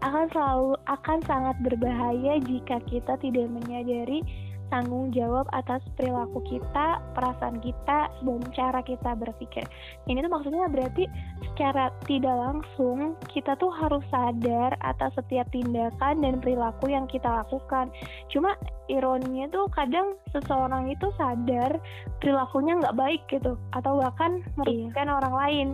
akan 0.00 0.26
selalu 0.32 0.70
akan 0.88 1.18
sangat 1.28 1.56
berbahaya 1.60 2.40
jika 2.40 2.80
kita 2.88 3.20
tidak 3.20 3.46
menyadari 3.52 4.24
tanggung 4.70 5.10
jawab 5.10 5.50
atas 5.52 5.82
perilaku 5.98 6.40
kita, 6.46 7.02
perasaan 7.12 7.58
kita, 7.58 8.08
dan 8.22 8.40
cara 8.54 8.80
kita 8.80 9.18
berpikir. 9.18 9.66
Ini 10.06 10.22
tuh 10.22 10.32
maksudnya 10.32 10.70
berarti 10.70 11.10
secara 11.52 11.90
tidak 12.06 12.32
langsung 12.32 13.18
kita 13.28 13.58
tuh 13.58 13.68
harus 13.74 14.00
sadar 14.08 14.78
atas 14.80 15.12
setiap 15.18 15.50
tindakan 15.50 16.22
dan 16.22 16.38
perilaku 16.38 16.88
yang 16.88 17.04
kita 17.10 17.28
lakukan. 17.28 17.90
Cuma 18.30 18.54
ironinya 18.86 19.50
tuh 19.50 19.66
kadang 19.74 20.14
seseorang 20.30 20.88
itu 20.88 21.10
sadar 21.18 21.82
perilakunya 22.22 22.78
nggak 22.78 22.96
baik 22.96 23.22
gitu, 23.28 23.58
atau 23.74 24.00
bahkan 24.00 24.40
merugikan 24.54 25.10
iya. 25.10 25.16
orang 25.18 25.34
lain. 25.34 25.68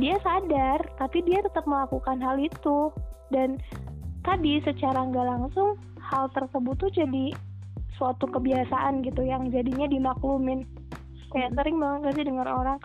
Dia 0.00 0.16
sadar, 0.24 0.80
tapi 0.96 1.20
dia 1.26 1.44
tetap 1.44 1.68
melakukan 1.68 2.22
hal 2.22 2.40
itu 2.40 2.94
dan 3.30 3.58
tadi 4.26 4.60
secara 4.62 5.06
nggak 5.08 5.26
langsung 5.26 5.78
hal 6.10 6.28
tersebut 6.34 6.74
tuh 6.76 6.90
jadi 6.92 7.32
suatu 7.98 8.24
kebiasaan 8.30 9.04
gitu 9.04 9.22
yang 9.26 9.52
jadinya 9.52 9.86
dimaklumin. 9.86 10.64
Kayak 11.30 11.54
sering 11.54 11.78
banget 11.78 11.98
gak 12.10 12.14
sih 12.18 12.26
dengar 12.26 12.48
orang 12.50 12.80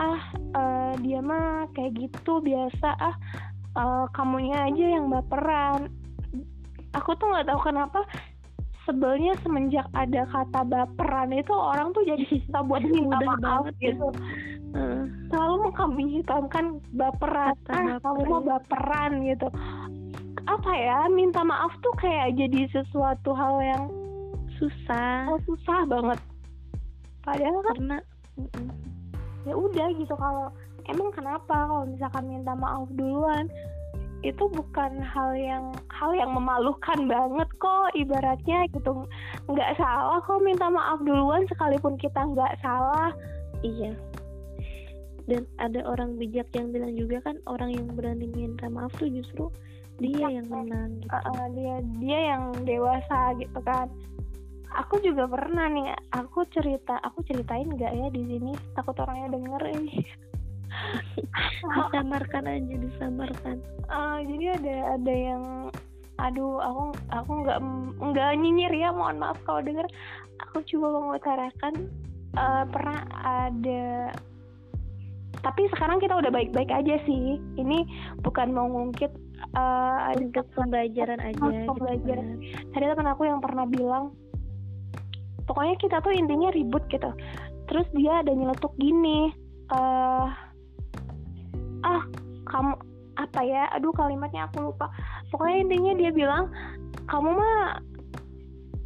ah 0.00 0.20
uh, 0.56 0.92
dia 1.04 1.20
mah 1.20 1.68
kayak 1.76 1.96
gitu 1.96 2.40
biasa 2.40 2.88
ah 2.96 3.16
uh, 3.76 4.04
kamunya 4.16 4.68
aja 4.68 4.84
yang 4.98 5.12
baperan. 5.12 5.92
Aku 6.96 7.16
tuh 7.16 7.28
nggak 7.32 7.48
tahu 7.48 7.60
kenapa 7.72 8.04
sebelnya 8.84 9.32
semenjak 9.40 9.86
ada 9.94 10.26
kata 10.28 10.60
baperan 10.66 11.32
itu 11.32 11.52
orang 11.52 11.92
tuh 11.96 12.04
jadi 12.04 12.24
susah 12.28 12.60
buat 12.68 12.84
minta 12.84 13.18
maaf 13.20 13.68
ya. 13.80 13.92
gitu. 13.92 14.08
Uh. 14.72 15.04
selalu 15.28 15.68
mau 15.68 15.72
kami 15.76 16.04
hitamkan 16.16 16.80
baperan 16.96 17.52
ah 17.68 18.00
kamu 18.00 18.20
mau 18.28 18.40
baperan 18.40 19.20
gitu. 19.28 19.48
Apa 20.48 20.72
ya 20.74 21.06
minta 21.12 21.44
maaf 21.44 21.70
tuh 21.84 21.92
kayak 22.00 22.34
jadi 22.40 22.66
sesuatu 22.72 23.36
hal 23.36 23.60
yang 23.60 24.01
susah. 24.62 25.26
Oh, 25.26 25.40
susah 25.42 25.82
banget. 25.90 26.18
Padahal 27.26 27.58
kan 27.66 27.74
karena 27.74 27.98
ya 29.42 29.54
udah 29.58 29.86
gitu 29.98 30.14
kalau 30.14 30.54
emang 30.86 31.10
kenapa 31.10 31.66
kalau 31.66 31.86
misalkan 31.86 32.30
minta 32.30 32.54
maaf 32.54 32.86
duluan 32.94 33.50
itu 34.22 34.46
bukan 34.54 35.02
hal 35.02 35.34
yang 35.34 35.74
hal 35.90 36.14
yang 36.14 36.30
memalukan 36.30 37.06
banget 37.12 37.48
kok 37.58 37.90
ibaratnya 37.98 38.70
gitu. 38.70 39.06
Nggak 39.50 39.74
salah 39.78 40.22
kok 40.22 40.38
minta 40.46 40.70
maaf 40.70 41.02
duluan 41.02 41.42
sekalipun 41.50 41.98
kita 41.98 42.22
nggak 42.22 42.54
salah. 42.62 43.10
Iya. 43.66 43.98
Dan 45.26 45.46
ada 45.62 45.86
orang 45.86 46.18
bijak 46.18 46.50
yang 46.54 46.74
bilang 46.74 46.98
juga 46.98 47.22
kan 47.22 47.38
orang 47.46 47.74
yang 47.74 47.86
berani 47.94 48.26
minta 48.30 48.66
maaf 48.66 48.90
tuh 48.98 49.06
justru 49.06 49.50
dia 50.02 50.26
yang 50.26 50.48
menang 50.50 50.98
gitu. 50.98 51.14
uh, 51.14 51.30
uh, 51.30 51.46
dia 51.54 51.74
dia 52.02 52.18
yang 52.34 52.42
dewasa 52.66 53.38
gitu 53.38 53.58
kan 53.62 53.86
aku 54.76 55.00
juga 55.04 55.28
pernah 55.28 55.68
nih 55.68 55.92
aku 56.12 56.44
cerita 56.52 56.98
aku 57.04 57.24
ceritain 57.24 57.68
nggak 57.68 57.92
ya 57.92 58.08
di 58.12 58.22
sini? 58.26 58.52
Takut 58.76 58.96
orangnya 59.00 59.36
denger 59.36 59.62
ini. 59.76 59.96
Disamarkan 61.76 62.44
aja 62.48 62.74
disamarkan. 62.80 63.56
Uh, 63.92 64.18
jadi 64.24 64.56
ada 64.56 64.76
ada 64.96 65.12
yang 65.14 65.44
aduh 66.20 66.62
aku 66.62 66.84
aku 67.10 67.30
nggak 67.44 67.58
nggak 67.98 68.30
nyinyir 68.38 68.72
ya 68.72 68.88
mohon 68.92 69.20
maaf 69.20 69.38
kalau 69.44 69.60
denger. 69.60 69.84
Aku 70.48 70.64
coba 70.64 70.88
mengutarakan 71.00 71.74
uh, 72.36 72.64
pernah 72.68 73.04
ada 73.22 74.10
tapi 75.42 75.66
sekarang 75.74 75.98
kita 75.98 76.14
udah 76.14 76.30
baik-baik 76.30 76.70
aja 76.70 77.02
sih. 77.02 77.42
Ini 77.58 77.78
bukan 78.22 78.54
mau 78.54 78.70
ngungkit 78.70 79.10
uh, 79.58 80.14
untuk 80.14 80.46
pembelajaran 80.54 81.18
aja 81.18 81.66
pembelajaran. 81.66 82.38
gitu. 82.38 82.70
tadi 82.70 82.84
teman 82.86 83.10
aku 83.10 83.22
yang 83.26 83.40
pernah 83.42 83.66
bilang 83.66 84.14
pokoknya 85.46 85.74
kita 85.78 85.96
tuh 86.00 86.12
intinya 86.14 86.50
ribut 86.54 86.84
gitu. 86.88 87.10
Terus 87.70 87.86
dia 87.96 88.20
ada 88.20 88.32
nyeletuk 88.32 88.74
gini 88.76 89.32
uh, 89.72 90.28
ah 91.82 92.02
kamu 92.48 92.72
apa 93.20 93.40
ya? 93.44 93.68
Aduh 93.76 93.94
kalimatnya 93.94 94.48
aku 94.50 94.72
lupa. 94.72 94.90
Pokoknya 95.30 95.68
intinya 95.68 95.92
dia 95.98 96.10
bilang 96.12 96.52
kamu 97.08 97.30
mah 97.36 97.80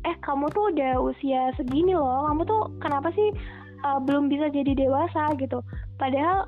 eh 0.07 0.17
kamu 0.23 0.47
tuh 0.55 0.71
udah 0.71 0.93
usia 1.03 1.51
segini 1.59 1.95
loh. 1.97 2.27
Kamu 2.31 2.43
tuh 2.47 2.63
kenapa 2.79 3.11
sih 3.13 3.35
uh, 3.83 3.99
belum 4.03 4.31
bisa 4.31 4.51
jadi 4.51 4.73
dewasa? 4.77 5.35
Gitu. 5.41 5.59
Padahal 5.99 6.47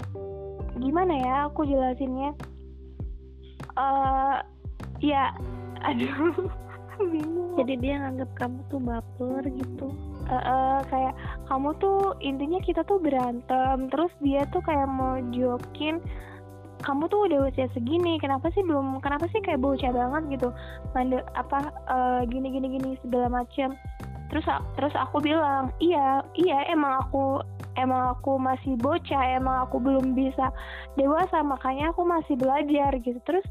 gimana 0.79 1.15
ya 1.19 1.35
aku 1.51 1.67
jelasinnya? 1.67 2.35
Uh, 3.79 4.43
ya 4.99 5.31
aduh 5.89 6.51
bingung. 7.15 7.57
Jadi 7.59 7.75
dia 7.81 7.95
nganggap 8.03 8.31
kamu 8.39 8.59
tuh 8.71 8.81
baper 8.83 9.43
gitu. 9.51 9.89
Uh, 10.29 10.37
uh, 10.37 10.79
kayak 10.93 11.17
kamu 11.49 11.73
tuh 11.81 12.13
intinya 12.21 12.61
kita 12.61 12.85
tuh 12.85 13.01
berantem 13.01 13.89
terus 13.89 14.13
dia 14.21 14.45
tuh 14.53 14.61
kayak 14.61 14.85
mau 14.85 15.17
jokin 15.33 16.05
kamu 16.85 17.11
tuh 17.11 17.27
udah 17.27 17.51
usia 17.51 17.67
segini 17.75 18.23
kenapa 18.23 18.53
sih 18.55 18.63
belum 18.63 19.03
kenapa 19.03 19.27
sih 19.35 19.43
kayak 19.43 19.65
bocah 19.65 19.91
banget 19.91 20.39
gitu? 20.39 20.49
Mandek 20.95 21.25
apa 21.35 21.73
uh, 21.91 22.21
gini 22.29 22.55
gini 22.55 22.79
gini 22.79 22.91
segala 23.03 23.43
macam 23.43 23.75
terus 24.29 24.45
terus 24.77 24.93
aku 24.93 25.25
bilang 25.25 25.73
iya 25.81 26.21
iya 26.37 26.69
emang 26.69 27.01
aku 27.09 27.41
emang 27.81 28.13
aku 28.13 28.37
masih 28.37 28.77
bocah 28.77 29.41
emang 29.41 29.65
aku 29.65 29.81
belum 29.81 30.13
bisa 30.13 30.53
dewasa 31.01 31.41
makanya 31.41 31.91
aku 31.91 32.05
masih 32.05 32.37
belajar 32.37 32.93
gitu. 33.01 33.19
Terus 33.25 33.47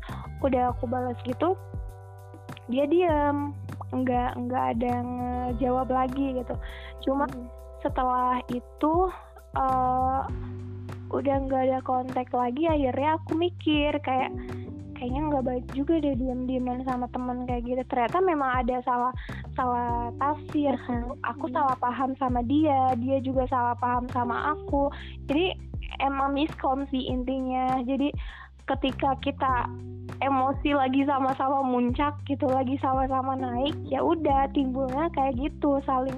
udah 0.46 0.72
aku 0.78 0.86
balas 0.88 1.18
gitu 1.26 1.58
dia 2.68 2.86
diam 2.88 3.56
nggak 3.92 4.32
nggak 4.36 4.66
ada 4.76 4.88
yang 5.00 5.12
jawab 5.60 5.88
lagi 5.88 6.36
gitu. 6.36 6.56
Cuma 7.08 7.26
hmm. 7.28 7.48
setelah 7.80 8.44
itu 8.52 9.08
uh, 9.56 10.22
udah 11.08 11.36
nggak 11.48 11.64
ada 11.72 11.80
kontak 11.88 12.28
lagi 12.36 12.68
akhirnya 12.68 13.16
aku 13.16 13.32
mikir 13.40 13.96
kayak 14.04 14.36
kayaknya 14.98 15.22
nggak 15.30 15.46
baik 15.46 15.66
juga 15.72 16.02
deh 16.02 16.18
diam-diaman 16.20 16.84
sama 16.84 17.08
temen 17.16 17.48
kayak 17.48 17.64
gitu. 17.64 17.84
Ternyata 17.88 18.18
memang 18.20 18.50
ada 18.66 18.76
salah 18.84 19.14
salah 19.56 20.12
tafsir 20.20 20.76
aku 21.24 21.46
hmm. 21.48 21.56
salah 21.56 21.78
paham 21.80 22.12
sama 22.20 22.44
dia 22.44 22.92
dia 23.00 23.24
juga 23.24 23.48
salah 23.48 23.76
paham 23.80 24.10
sama 24.12 24.58
aku. 24.58 24.92
Jadi 25.32 25.56
emang 26.04 26.36
miskom 26.36 26.84
sih 26.92 27.08
intinya. 27.08 27.80
Jadi 27.88 28.12
ketika 28.68 29.16
kita 29.24 29.68
emosi 30.20 30.74
lagi 30.74 31.06
sama-sama 31.06 31.62
muncak 31.64 32.18
gitu 32.26 32.50
lagi 32.50 32.76
sama-sama 32.82 33.38
naik 33.38 33.76
ya 33.86 34.02
udah 34.02 34.50
timbulnya 34.52 35.12
kayak 35.14 35.38
gitu 35.38 35.78
saling 35.86 36.18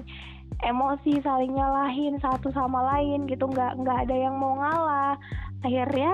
emosi 0.64 1.20
saling 1.24 1.52
nyalahin 1.56 2.16
satu 2.20 2.52
sama 2.52 2.80
lain 2.96 3.24
gitu 3.28 3.48
nggak 3.48 3.80
nggak 3.80 3.98
ada 4.08 4.16
yang 4.16 4.36
mau 4.36 4.56
ngalah. 4.60 5.16
Akhirnya 5.64 6.12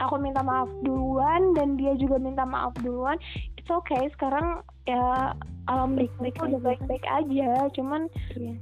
aku 0.00 0.20
minta 0.20 0.40
maaf 0.44 0.68
duluan 0.84 1.52
dan 1.56 1.76
dia 1.76 1.96
juga 1.96 2.16
minta 2.20 2.44
maaf 2.44 2.72
duluan. 2.80 3.16
It's 3.56 3.68
okay 3.68 4.08
sekarang 4.16 4.64
ya 4.84 5.32
alam 5.68 5.96
baik-baik 5.96 6.36
udah 6.44 6.60
baik-baik 6.60 7.04
aja 7.08 7.72
cuman 7.72 8.04
yeah. 8.36 8.56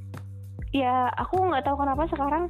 ya 0.70 0.94
aku 1.18 1.42
nggak 1.42 1.66
tahu 1.66 1.82
kenapa 1.82 2.06
sekarang 2.14 2.46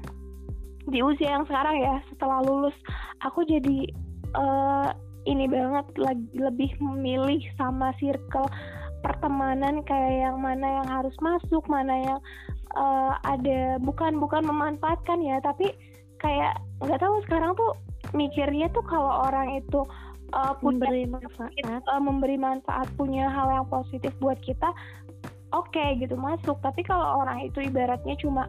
di 0.92 1.00
usia 1.00 1.40
yang 1.40 1.46
sekarang 1.48 1.80
ya 1.80 1.96
setelah 2.12 2.44
lulus 2.44 2.76
aku 3.24 3.46
jadi 3.48 3.88
uh, 4.36 4.90
ini 5.26 5.46
banget 5.46 5.86
lagi 5.96 6.28
lebih 6.34 6.70
memilih 6.82 7.42
sama 7.54 7.94
circle 7.98 8.48
pertemanan 9.02 9.82
kayak 9.86 10.30
yang 10.30 10.38
mana 10.38 10.82
yang 10.82 10.88
harus 10.88 11.14
masuk 11.18 11.62
mana 11.66 11.94
yang 12.02 12.20
uh, 12.78 13.14
ada 13.26 13.78
bukan 13.82 14.18
bukan 14.18 14.42
memanfaatkan 14.46 15.18
ya 15.22 15.42
tapi 15.42 15.70
kayak 16.22 16.54
nggak 16.82 17.02
tahu 17.02 17.18
sekarang 17.26 17.54
tuh 17.58 17.74
mikirnya 18.14 18.70
tuh 18.70 18.84
kalau 18.86 19.26
orang 19.26 19.58
itu 19.58 19.82
uh, 20.34 20.54
memberi 20.62 21.06
manfaat. 21.06 21.50
uh, 21.90 22.02
memberi 22.02 22.36
manfaat 22.38 22.86
punya 22.94 23.26
hal 23.26 23.50
yang 23.50 23.66
positif 23.66 24.14
buat 24.22 24.38
kita 24.42 24.70
oke 25.52 25.68
okay, 25.70 26.00
gitu 26.00 26.16
masuk. 26.16 26.58
Tapi 26.64 26.82
kalau 26.82 27.22
orang 27.22 27.46
itu 27.46 27.62
ibaratnya 27.62 28.16
cuma 28.18 28.48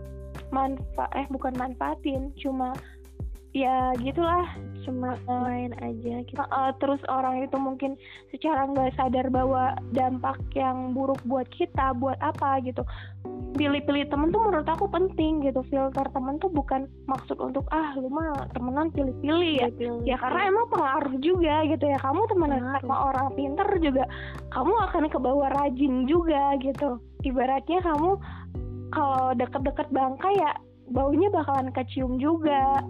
manfaat 0.50 1.10
eh 1.18 1.26
bukan 1.30 1.54
manfaatin 1.58 2.30
cuma 2.38 2.74
ya 3.54 3.94
gitulah. 4.02 4.50
Cuma 4.84 5.16
main 5.24 5.72
aja. 5.80 6.20
Gitu. 6.28 6.36
Uh, 6.36 6.74
terus 6.84 7.00
orang 7.08 7.46
itu 7.46 7.56
mungkin 7.56 7.96
secara 8.36 8.68
nggak 8.68 9.00
sadar 9.00 9.32
bahwa 9.32 9.80
dampak 9.96 10.36
yang 10.58 10.92
buruk 10.92 11.22
buat 11.24 11.48
kita 11.56 11.96
buat 11.96 12.20
apa 12.20 12.60
gitu. 12.68 12.84
Pilih-pilih 13.54 14.10
temen 14.10 14.34
tuh 14.34 14.44
menurut 14.44 14.68
aku 14.68 14.90
penting 14.92 15.46
gitu. 15.46 15.64
Filter 15.72 16.04
temen 16.12 16.36
tuh 16.42 16.52
bukan 16.52 16.90
maksud 17.08 17.40
untuk 17.40 17.64
ah 17.72 17.96
lu 17.96 18.12
mah 18.12 18.50
temenan 18.52 18.92
pilih-pilih 18.92 19.54
ya. 19.64 19.68
Pilih, 19.72 20.04
ya 20.04 20.20
karena 20.20 20.52
emang 20.52 20.68
pengaruh 20.68 21.16
juga 21.24 21.64
gitu 21.70 21.86
ya. 21.88 21.98
Kamu 22.04 22.22
temenan 22.28 22.60
pengaruh. 22.60 22.82
sama 22.84 22.96
orang 23.14 23.28
pinter 23.40 23.68
juga 23.80 24.04
kamu 24.52 24.74
akan 24.92 25.04
ke 25.08 25.18
bawah 25.22 25.50
rajin 25.64 26.10
juga 26.10 26.60
gitu. 26.60 27.00
Ibaratnya 27.24 27.80
kamu 27.80 28.20
kalau 28.92 29.32
deket-deket 29.40 29.88
bangka 29.96 30.30
ya 30.36 30.52
baunya 30.92 31.32
bakalan 31.32 31.72
kecium 31.72 32.20
juga 32.20 32.84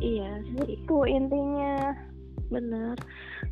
iya 0.00 0.40
sih 0.52 0.76
itu 0.80 0.96
intinya. 1.08 1.94
Benar 2.46 2.94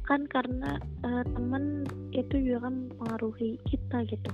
kan 0.04 0.22
karena 0.30 0.76
uh, 1.02 1.24
temen 1.34 1.88
itu 2.12 2.34
juga 2.44 2.68
kan 2.68 2.74
mempengaruhi 2.88 3.56
kita 3.66 4.04
gitu. 4.06 4.32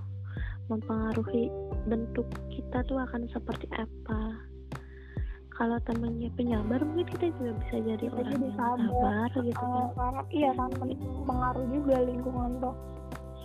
Mempengaruhi 0.68 1.48
bentuk 1.88 2.26
kita 2.52 2.82
tuh 2.86 2.98
akan 3.00 3.26
seperti 3.30 3.66
apa. 3.74 4.36
Kalau 5.54 5.76
temennya 5.84 6.32
penyabar 6.40 6.80
mungkin 6.80 7.04
kita 7.04 7.28
juga 7.36 7.52
bisa 7.60 7.76
jadi 7.84 8.04
Bisa 8.08 8.16
orang 8.16 8.28
jadi 8.32 8.44
yang 8.48 8.56
sabar. 8.56 9.28
sabar 9.28 9.30
gitu 9.44 9.60
kan. 9.64 9.88
karena 9.96 10.22
iya 10.32 10.50
kan 10.56 10.70
pengaruh 11.28 11.66
juga 11.68 11.96
lingkungan 12.04 12.50
tuh. 12.60 12.76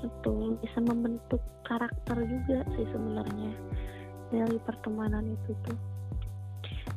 Betul. 0.05 0.43
Bisa 0.63 0.79
membentuk 0.83 1.41
karakter 1.65 2.17
juga 2.23 2.57
sih 2.77 2.85
sebenarnya 2.93 3.51
dari 4.29 4.57
pertemanan 4.63 5.33
itu 5.33 5.51
tuh 5.65 5.77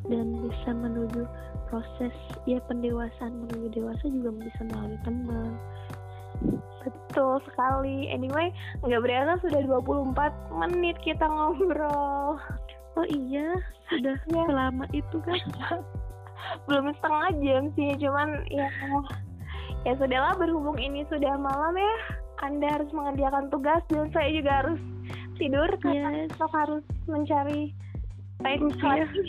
dan 0.06 0.26
bisa 0.46 0.70
menuju 0.70 1.26
proses 1.66 2.14
ya 2.46 2.62
pendewasaan 2.70 3.44
menuju 3.44 3.66
dewasa 3.74 4.04
juga 4.06 4.30
bisa 4.38 4.60
melalui 4.70 4.98
teman 5.02 5.52
betul 6.86 7.42
sekali 7.50 8.06
anyway 8.08 8.54
nggak 8.86 9.02
berasa 9.02 9.42
sudah 9.42 9.60
24 9.82 10.54
menit 10.54 10.96
kita 11.02 11.26
ngobrol 11.26 12.38
oh 12.94 13.06
iya 13.10 13.58
sudah 13.90 14.14
Iya. 14.30 14.46
selama 14.46 14.84
itu 14.94 15.16
kan 15.26 15.38
belum 16.70 16.94
setengah 16.98 17.30
jam 17.42 17.62
sih 17.74 17.90
cuman 17.98 18.28
ya 18.48 18.70
ya 19.82 19.92
sudahlah 19.98 20.38
berhubung 20.38 20.78
ini 20.78 21.02
sudah 21.10 21.34
malam 21.36 21.74
ya 21.74 21.94
anda 22.46 22.70
harus 22.70 22.90
mengerjakan 22.94 23.50
tugas 23.50 23.82
dan 23.90 24.06
saya 24.14 24.30
juga 24.30 24.52
harus 24.62 24.80
tidur 25.36 25.70
karena 25.82 26.26
Yes. 26.30 26.38
harus 26.54 26.84
mencari 27.10 27.74
time 28.38 28.68
Iya. 28.68 28.84
lagi 29.04 29.22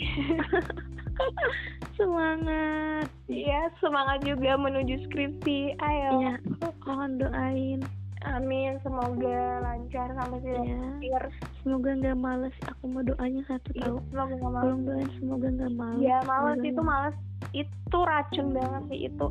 semangat 1.94 3.06
Iya, 3.26 3.60
semangat 3.76 4.18
juga 4.22 4.56
menuju 4.56 5.04
skripsi. 5.04 5.76
Ayo. 5.76 6.10
ya 6.18 6.34
mohon 6.82 7.16
doain 7.16 7.80
Amin, 8.22 8.76
semoga 8.80 9.40
lancar 9.60 10.12
sampai 10.12 10.38
tidak 10.42 10.64
ya 11.00 11.20
semoga 11.58 11.90
nggak 11.94 12.18
males 12.18 12.52
aku 12.62 12.84
mau 12.86 13.00
doanya 13.00 13.40
satu 13.46 13.68
Iya, 13.72 13.84
tahu 13.86 13.96
semoga 14.06 14.28
nggak 14.30 14.44
malas. 14.46 14.60
tolong 14.62 14.82
doain 14.84 15.10
semoga 15.16 15.46
nggak 15.50 15.72
males 15.74 16.00
Iya, 16.00 16.18
malas 16.22 16.52
Semoga 16.52 16.68
itu 16.68 16.82
malas. 16.82 17.16
Itu 17.52 17.98
racun 17.98 18.46
banget 18.52 18.82
sih 18.86 19.00
itu. 19.06 19.26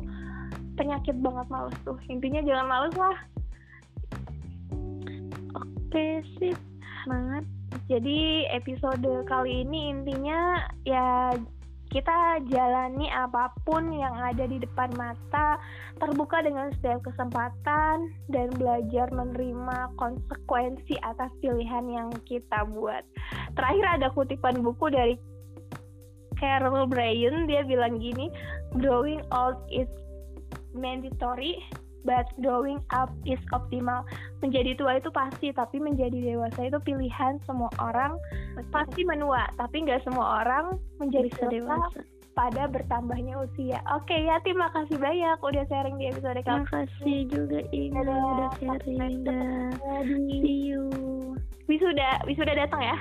Penyakit 0.72 1.16
banget 1.16 1.46
malas 1.48 1.76
tuh. 1.80 1.96
Intinya 2.06 2.40
jangan 2.40 2.66
males 2.66 2.94
lah. 2.94 3.16
oke 5.52 6.06
sip 6.36 6.58
semangat 7.02 7.42
Jadi 7.90 8.46
episode 8.50 9.26
kali 9.26 9.66
ini 9.66 9.90
intinya 9.94 10.62
ya 10.86 11.34
kita 11.90 12.38
jalani 12.46 13.10
apa 13.10 13.50
pun 13.66 13.90
yang 13.90 14.14
ada 14.14 14.46
di 14.46 14.62
depan 14.62 14.94
mata, 14.94 15.58
terbuka 15.98 16.38
dengan 16.38 16.70
setiap 16.78 17.02
kesempatan 17.02 18.14
dan 18.30 18.48
belajar 18.54 19.10
menerima 19.10 19.90
konsekuensi 19.98 20.94
atas 21.02 21.34
pilihan 21.42 21.90
yang 21.90 22.08
kita 22.30 22.62
buat. 22.70 23.02
Terakhir 23.58 23.86
ada 23.98 24.08
kutipan 24.14 24.62
buku 24.62 24.86
dari 24.94 25.18
Carol 26.38 26.86
Bryan, 26.86 27.50
dia 27.50 27.66
bilang 27.66 27.98
gini, 27.98 28.30
growing 28.78 29.20
old 29.34 29.58
is 29.68 29.90
mandatory, 30.72 31.58
but 32.04 32.26
growing 32.40 32.80
up 32.90 33.10
is 33.24 33.40
optimal. 33.52 34.04
Menjadi 34.40 34.76
tua 34.76 34.98
itu 34.98 35.08
pasti, 35.10 35.52
tapi 35.52 35.78
menjadi 35.78 36.16
dewasa 36.16 36.68
itu 36.68 36.78
pilihan 36.80 37.36
semua 37.44 37.68
orang 37.78 38.16
pasti 38.72 39.04
menua, 39.04 39.48
tapi 39.56 39.84
nggak 39.84 40.02
semua 40.04 40.44
orang 40.44 40.76
menjadi 40.98 41.28
bisa 41.28 41.44
dewasa 41.48 42.00
pada 42.32 42.70
bertambahnya 42.70 43.36
usia. 43.42 43.82
Oke 43.92 44.14
ya, 44.14 44.38
terima 44.46 44.70
kasih 44.72 44.96
banyak 44.96 45.36
udah 45.42 45.64
sharing 45.66 45.98
di 45.98 46.08
episode 46.08 46.40
kali 46.46 46.62
makasih 46.64 47.18
juga 47.28 47.58
Inga 47.74 48.00
Dadah. 48.06 48.22
udah 48.22 48.50
sharing 48.56 49.14
dah 49.26 49.68
ini. 50.06 50.38
see 50.40 50.58
you 50.72 50.84
Wisuda, 51.66 52.22
wisuda 52.26 52.54
datang 52.54 52.82
ya. 52.82 52.96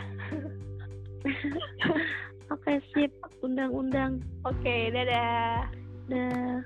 oke 2.53 2.73
sip 2.93 3.11
undang-undang 3.45 4.21
Oke, 4.45 4.89
dadah. 4.89 5.67
dah 6.09 6.61